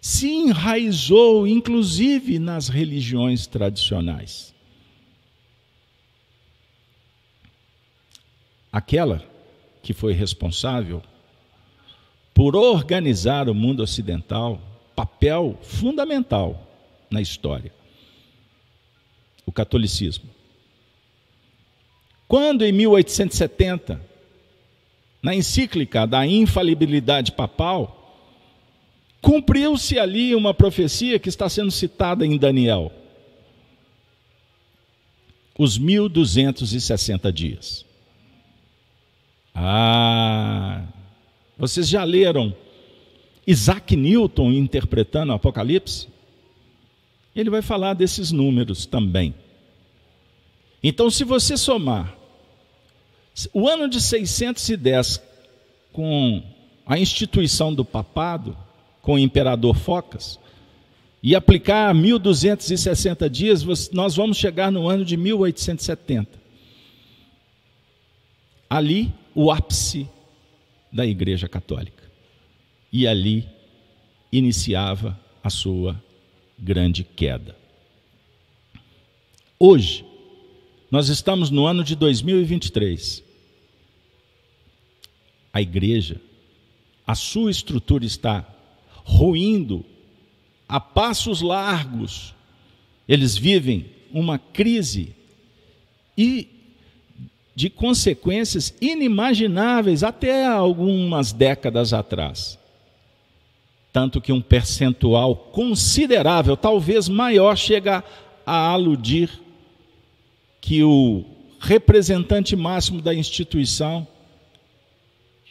[0.00, 4.54] se enraizou inclusive nas religiões tradicionais.
[8.72, 9.24] Aquela
[9.82, 11.02] que foi responsável
[12.32, 14.60] por organizar o mundo ocidental,
[14.94, 16.66] papel fundamental
[17.10, 17.72] na história,
[19.44, 20.30] o catolicismo.
[22.30, 24.00] Quando em 1870,
[25.20, 28.30] na encíclica da infalibilidade papal,
[29.20, 32.92] cumpriu-se ali uma profecia que está sendo citada em Daniel.
[35.58, 37.84] Os 1260 dias.
[39.52, 40.84] Ah,
[41.58, 42.54] vocês já leram
[43.44, 46.06] Isaac Newton interpretando o Apocalipse?
[47.34, 49.34] Ele vai falar desses números também.
[50.80, 52.19] Então, se você somar
[53.52, 55.22] o ano de 610
[55.92, 56.42] com
[56.86, 58.56] a instituição do papado,
[59.02, 60.38] com o imperador Focas,
[61.22, 66.40] e aplicar 1260 dias, nós vamos chegar no ano de 1870.
[68.68, 70.08] Ali, o ápice
[70.92, 72.04] da Igreja Católica.
[72.92, 73.46] E ali
[74.32, 76.00] iniciava a sua
[76.58, 77.56] grande queda.
[79.58, 80.04] Hoje,
[80.90, 83.29] nós estamos no ano de 2023.
[85.52, 86.20] A igreja,
[87.06, 88.46] a sua estrutura está
[89.04, 89.84] ruindo
[90.68, 92.34] a passos largos.
[93.08, 95.14] Eles vivem uma crise
[96.16, 96.48] e
[97.54, 102.58] de consequências inimagináveis até algumas décadas atrás.
[103.92, 108.04] Tanto que um percentual considerável, talvez maior, chega
[108.46, 109.28] a aludir
[110.60, 111.24] que o
[111.58, 114.06] representante máximo da instituição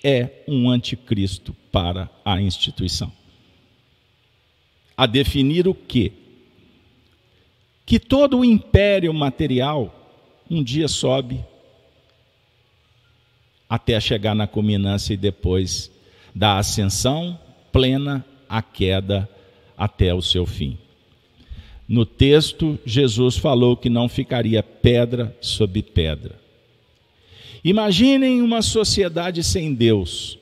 [0.04, 3.12] é um anticristo para a instituição.
[4.96, 6.12] A definir o quê?
[7.86, 9.96] Que todo o império material
[10.50, 11.44] um dia sobe
[13.70, 15.92] até chegar na culminância e depois
[16.34, 17.40] da ascensão
[17.72, 19.30] plena à queda
[19.78, 20.78] até o seu fim.
[21.88, 26.40] No texto, Jesus falou que não ficaria pedra sobre pedra.
[27.64, 30.38] Imaginem uma sociedade sem Deus,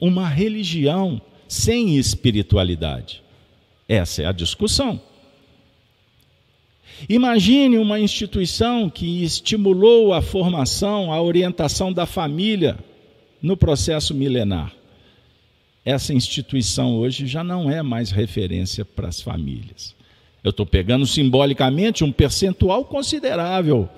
[0.00, 3.22] uma religião sem espiritualidade.
[3.88, 5.00] Essa é a discussão.
[7.08, 12.78] Imagine uma instituição que estimulou a formação, a orientação da família
[13.40, 14.72] no processo milenar.
[15.84, 19.94] Essa instituição hoje já não é mais referência para as famílias.
[20.44, 23.88] Eu estou pegando simbolicamente um percentual considerável,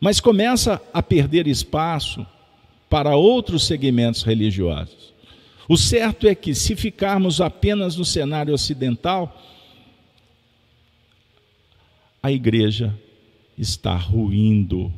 [0.00, 2.26] mas começa a perder espaço
[2.88, 5.14] para outros segmentos religiosos.
[5.68, 9.42] O certo é que, se ficarmos apenas no cenário ocidental,
[12.22, 12.96] a igreja
[13.58, 14.92] está ruindo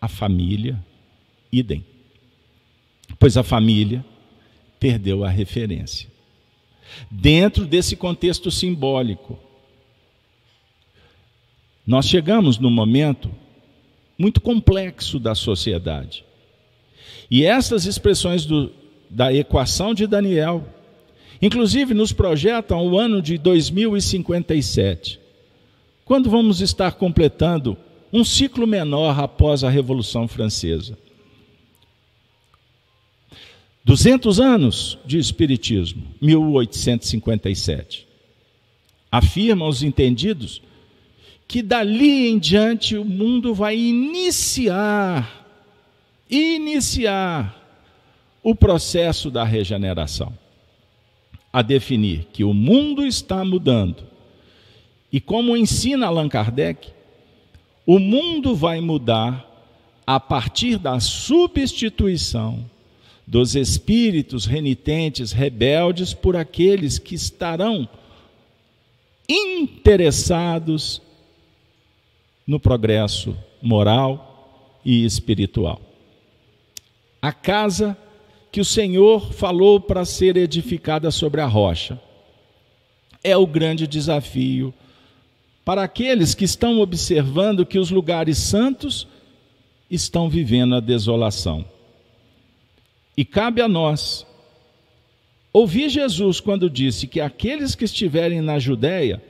[0.00, 0.82] a família,
[1.50, 1.84] idem.
[3.18, 4.04] Pois a família
[4.78, 6.14] perdeu a referência
[7.10, 9.38] dentro desse contexto simbólico.
[11.86, 13.30] Nós chegamos num momento
[14.18, 16.24] muito complexo da sociedade.
[17.30, 18.72] E essas expressões do,
[19.10, 20.66] da equação de Daniel,
[21.42, 25.20] inclusive nos projetam o ano de 2057,
[26.04, 27.76] quando vamos estar completando
[28.12, 30.96] um ciclo menor após a Revolução Francesa.
[33.84, 38.06] 200 anos de Espiritismo, 1857.
[39.10, 40.62] Afirma os entendidos
[41.46, 45.46] que dali em diante o mundo vai iniciar,
[46.28, 47.60] iniciar
[48.42, 50.32] o processo da regeneração.
[51.52, 54.02] A definir que o mundo está mudando.
[55.12, 56.88] E como ensina Allan Kardec,
[57.86, 59.48] o mundo vai mudar
[60.06, 62.64] a partir da substituição
[63.26, 67.88] dos espíritos renitentes, rebeldes, por aqueles que estarão
[69.28, 71.00] interessados
[72.46, 75.80] no progresso moral e espiritual.
[77.20, 77.96] A casa
[78.52, 82.00] que o Senhor falou para ser edificada sobre a rocha
[83.22, 84.72] é o grande desafio
[85.64, 89.08] para aqueles que estão observando que os lugares santos
[89.90, 91.64] estão vivendo a desolação.
[93.16, 94.26] E cabe a nós
[95.52, 99.22] ouvir Jesus quando disse que aqueles que estiverem na Judéia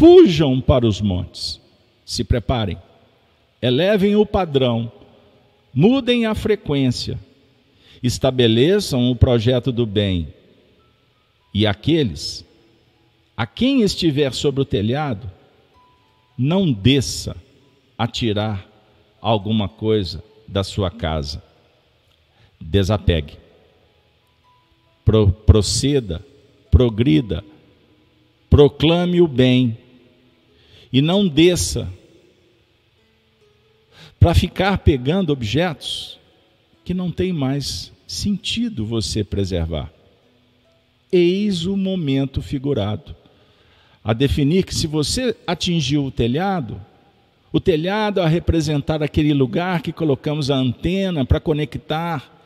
[0.00, 1.60] fujam para os montes.
[2.06, 2.78] Se preparem,
[3.60, 4.90] elevem o padrão,
[5.74, 7.20] mudem a frequência,
[8.02, 10.32] estabeleçam o projeto do bem.
[11.52, 12.46] E aqueles
[13.36, 15.30] a quem estiver sobre o telhado,
[16.36, 17.36] não desça
[17.98, 18.66] a tirar
[19.20, 21.42] alguma coisa da sua casa.
[22.58, 23.36] Desapegue.
[25.04, 26.24] Pro, proceda,
[26.70, 27.44] progrida,
[28.48, 29.76] proclame o bem
[30.92, 31.88] e não desça
[34.18, 36.18] para ficar pegando objetos
[36.84, 39.90] que não tem mais sentido você preservar.
[41.12, 43.16] Eis o momento figurado
[44.02, 46.80] a definir que se você atingiu o telhado,
[47.52, 52.40] o telhado a representar aquele lugar que colocamos a antena para conectar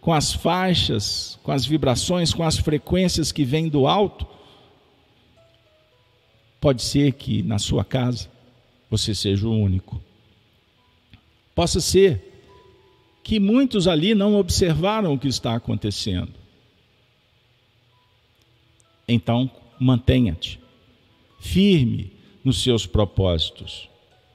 [0.00, 4.26] com as faixas, com as vibrações, com as frequências que vêm do alto.
[6.60, 8.28] Pode ser que na sua casa
[8.90, 10.00] você seja o único.
[11.54, 12.28] Possa ser
[13.22, 16.32] que muitos ali não observaram o que está acontecendo.
[19.06, 20.60] Então, mantenha-te
[21.38, 22.12] firme
[22.44, 23.88] nos seus propósitos,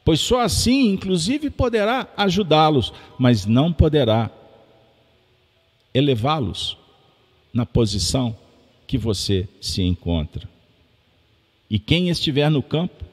[0.06, 4.32] pois só assim, inclusive, poderá ajudá-los, mas não poderá
[5.94, 6.78] elevá-los
[7.54, 8.36] na posição
[8.88, 10.53] que você se encontra.
[11.70, 13.04] E quem estiver no campo,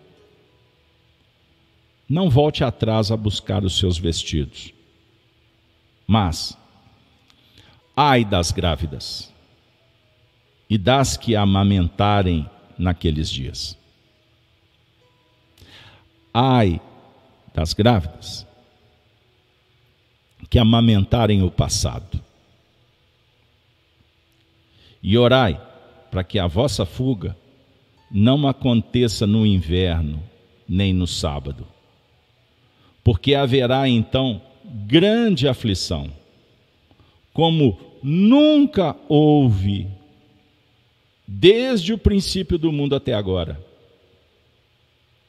[2.08, 4.74] não volte atrás a buscar os seus vestidos.
[6.06, 6.58] Mas,
[7.96, 9.32] ai das grávidas
[10.68, 13.78] e das que amamentarem naqueles dias.
[16.34, 16.80] Ai
[17.54, 18.46] das grávidas
[20.48, 22.20] que amamentarem o passado.
[25.00, 25.60] E orai
[26.10, 27.36] para que a vossa fuga
[28.10, 30.22] não aconteça no inverno,
[30.68, 31.66] nem no sábado.
[33.04, 34.42] Porque haverá então
[34.86, 36.10] grande aflição,
[37.32, 39.86] como nunca houve
[41.26, 43.70] desde o princípio do mundo até agora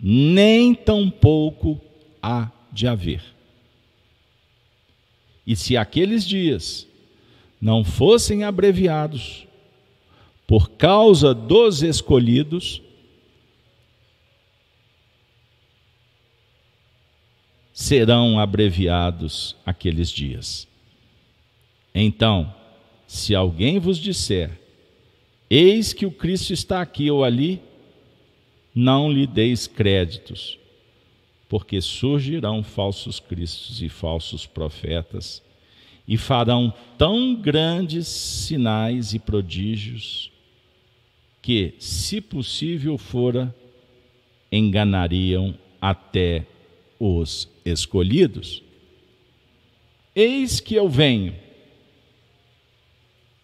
[0.01, 1.79] nem tampouco
[2.21, 3.21] há de haver.
[5.45, 6.87] E se aqueles dias
[7.61, 9.45] não fossem abreviados
[10.51, 12.81] por causa dos escolhidos,
[17.71, 20.67] serão abreviados aqueles dias.
[21.95, 22.53] Então,
[23.07, 24.59] se alguém vos disser,
[25.49, 27.61] eis que o Cristo está aqui ou ali,
[28.75, 30.59] não lhe deis créditos,
[31.47, 35.41] porque surgirão falsos cristos e falsos profetas,
[36.05, 40.29] e farão tão grandes sinais e prodígios,
[41.41, 43.53] que, se possível fora,
[44.51, 46.45] enganariam até
[46.99, 48.61] os escolhidos.
[50.13, 51.33] Eis que eu venho,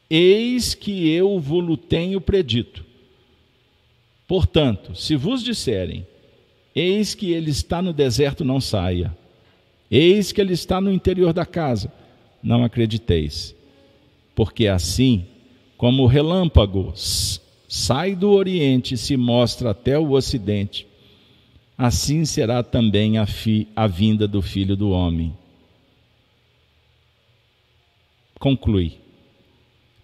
[0.10, 2.86] eis que eu vos tenho predito.
[4.28, 6.06] Portanto, se vos disserem,
[6.76, 9.18] eis que ele está no deserto, não saia.
[9.90, 11.92] Eis que ele está no interior da casa,
[12.44, 13.56] não acrediteis.
[14.36, 15.26] Porque assim
[15.78, 16.94] como o relâmpago
[17.68, 20.88] sai do oriente e se mostra até o ocidente,
[21.78, 25.36] assim será também a, fi, a vinda do filho do homem.
[28.40, 28.98] Conclui: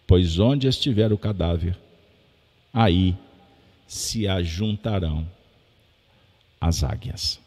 [0.06, 1.78] Pois onde estiver o cadáver,
[2.74, 3.16] aí
[3.88, 5.28] se ajuntarão
[6.60, 7.40] as águias.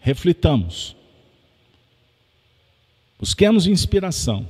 [0.00, 0.96] Reflitamos.
[3.18, 4.48] Busquemos inspiração.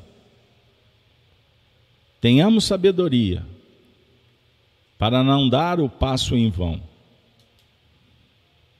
[2.20, 3.45] Tenhamos sabedoria
[4.99, 6.82] para não dar o passo em vão.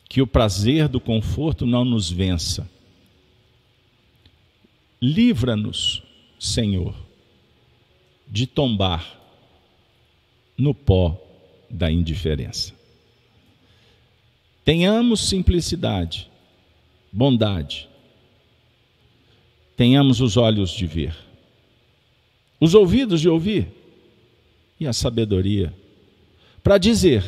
[0.09, 2.69] Que o prazer do conforto não nos vença.
[5.01, 6.03] Livra-nos,
[6.41, 6.95] Senhor,
[8.27, 9.17] de tombar
[10.57, 11.17] no pó
[11.71, 12.75] da indiferença.
[14.65, 16.29] Tenhamos simplicidade,
[17.13, 17.89] bondade.
[19.77, 21.17] Tenhamos os olhos de ver,
[22.61, 23.69] os ouvidos de ouvir
[24.79, 25.75] e a sabedoria
[26.63, 27.25] para dizer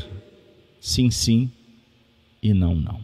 [0.81, 1.51] sim, sim
[2.43, 3.01] e não, não.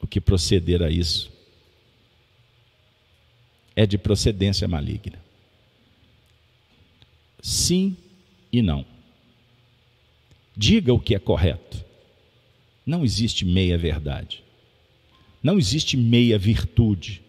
[0.00, 1.30] O que proceder a isso
[3.76, 5.18] é de procedência maligna.
[7.42, 7.96] Sim
[8.52, 8.84] e não.
[10.56, 11.84] Diga o que é correto.
[12.84, 14.42] Não existe meia verdade.
[15.42, 17.22] Não existe meia virtude.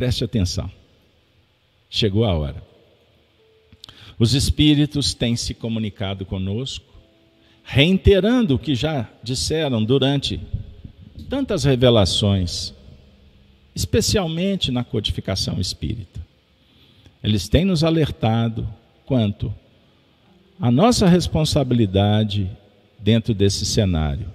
[0.00, 0.70] Preste atenção.
[1.90, 2.62] Chegou a hora.
[4.18, 6.86] Os Espíritos têm se comunicado conosco,
[7.62, 10.40] reiterando o que já disseram durante
[11.28, 12.72] tantas revelações,
[13.74, 16.18] especialmente na codificação espírita.
[17.22, 18.66] Eles têm nos alertado
[19.04, 19.54] quanto
[20.58, 22.50] à nossa responsabilidade
[22.98, 24.32] dentro desse cenário,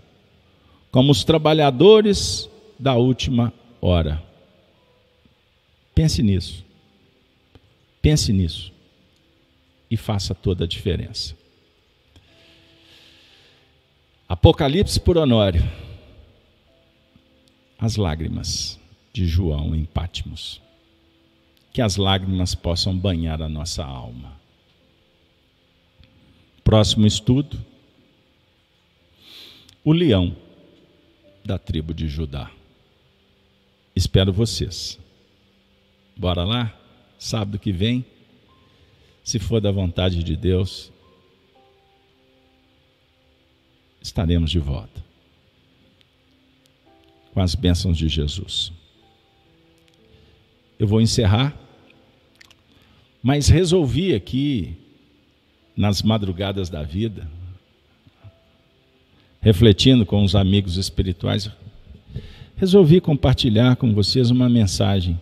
[0.92, 2.48] como os trabalhadores
[2.78, 3.52] da última
[3.82, 4.25] hora.
[5.96, 6.66] Pense nisso.
[8.02, 8.76] Pense nisso
[9.90, 11.36] e faça toda a diferença.
[14.28, 15.64] Apocalipse por Honório.
[17.80, 18.80] As lágrimas
[19.14, 20.62] de João em Pátimos.
[21.72, 24.40] Que as lágrimas possam banhar a nossa alma.
[26.64, 27.64] Próximo estudo.
[29.84, 30.36] O leão
[31.44, 32.52] da tribo de Judá.
[33.96, 35.00] Espero vocês.
[36.18, 36.74] Bora lá?
[37.18, 38.06] Sábado que vem
[39.26, 40.92] se for da vontade de Deus,
[44.00, 45.04] estaremos de volta
[47.34, 48.72] com as bênçãos de Jesus.
[50.78, 51.58] Eu vou encerrar,
[53.22, 54.78] mas resolvi aqui,
[55.76, 57.28] nas madrugadas da vida,
[59.42, 61.50] refletindo com os amigos espirituais,
[62.56, 65.20] resolvi compartilhar com vocês uma mensagem,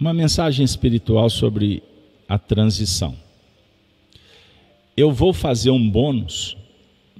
[0.00, 1.82] uma mensagem espiritual sobre
[2.26, 3.14] a transição.
[4.96, 6.56] Eu vou fazer um bônus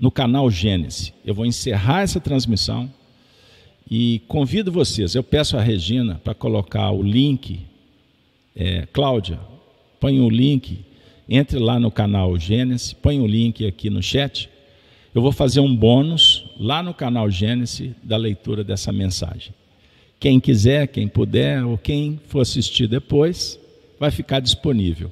[0.00, 1.12] no canal Gênesis.
[1.22, 2.90] Eu vou encerrar essa transmissão
[3.88, 5.14] e convido vocês.
[5.14, 7.60] Eu peço a Regina para colocar o link.
[8.56, 9.38] É, Cláudia,
[10.00, 10.82] põe o link.
[11.28, 14.48] Entre lá no canal Gênesis, põe o link aqui no chat.
[15.14, 19.52] Eu vou fazer um bônus lá no canal Gênesis da leitura dessa mensagem.
[20.20, 23.58] Quem quiser, quem puder, ou quem for assistir depois,
[23.98, 25.10] vai ficar disponível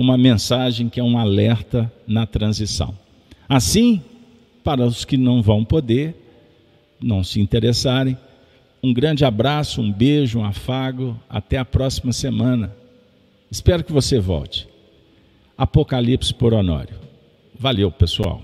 [0.00, 2.96] uma mensagem que é um alerta na transição.
[3.46, 4.02] Assim,
[4.64, 6.14] para os que não vão poder,
[7.00, 8.16] não se interessarem,
[8.82, 12.74] um grande abraço, um beijo, um afago, até a próxima semana.
[13.50, 14.66] Espero que você volte.
[15.56, 16.96] Apocalipse por Honório.
[17.58, 18.40] Valeu, pessoal.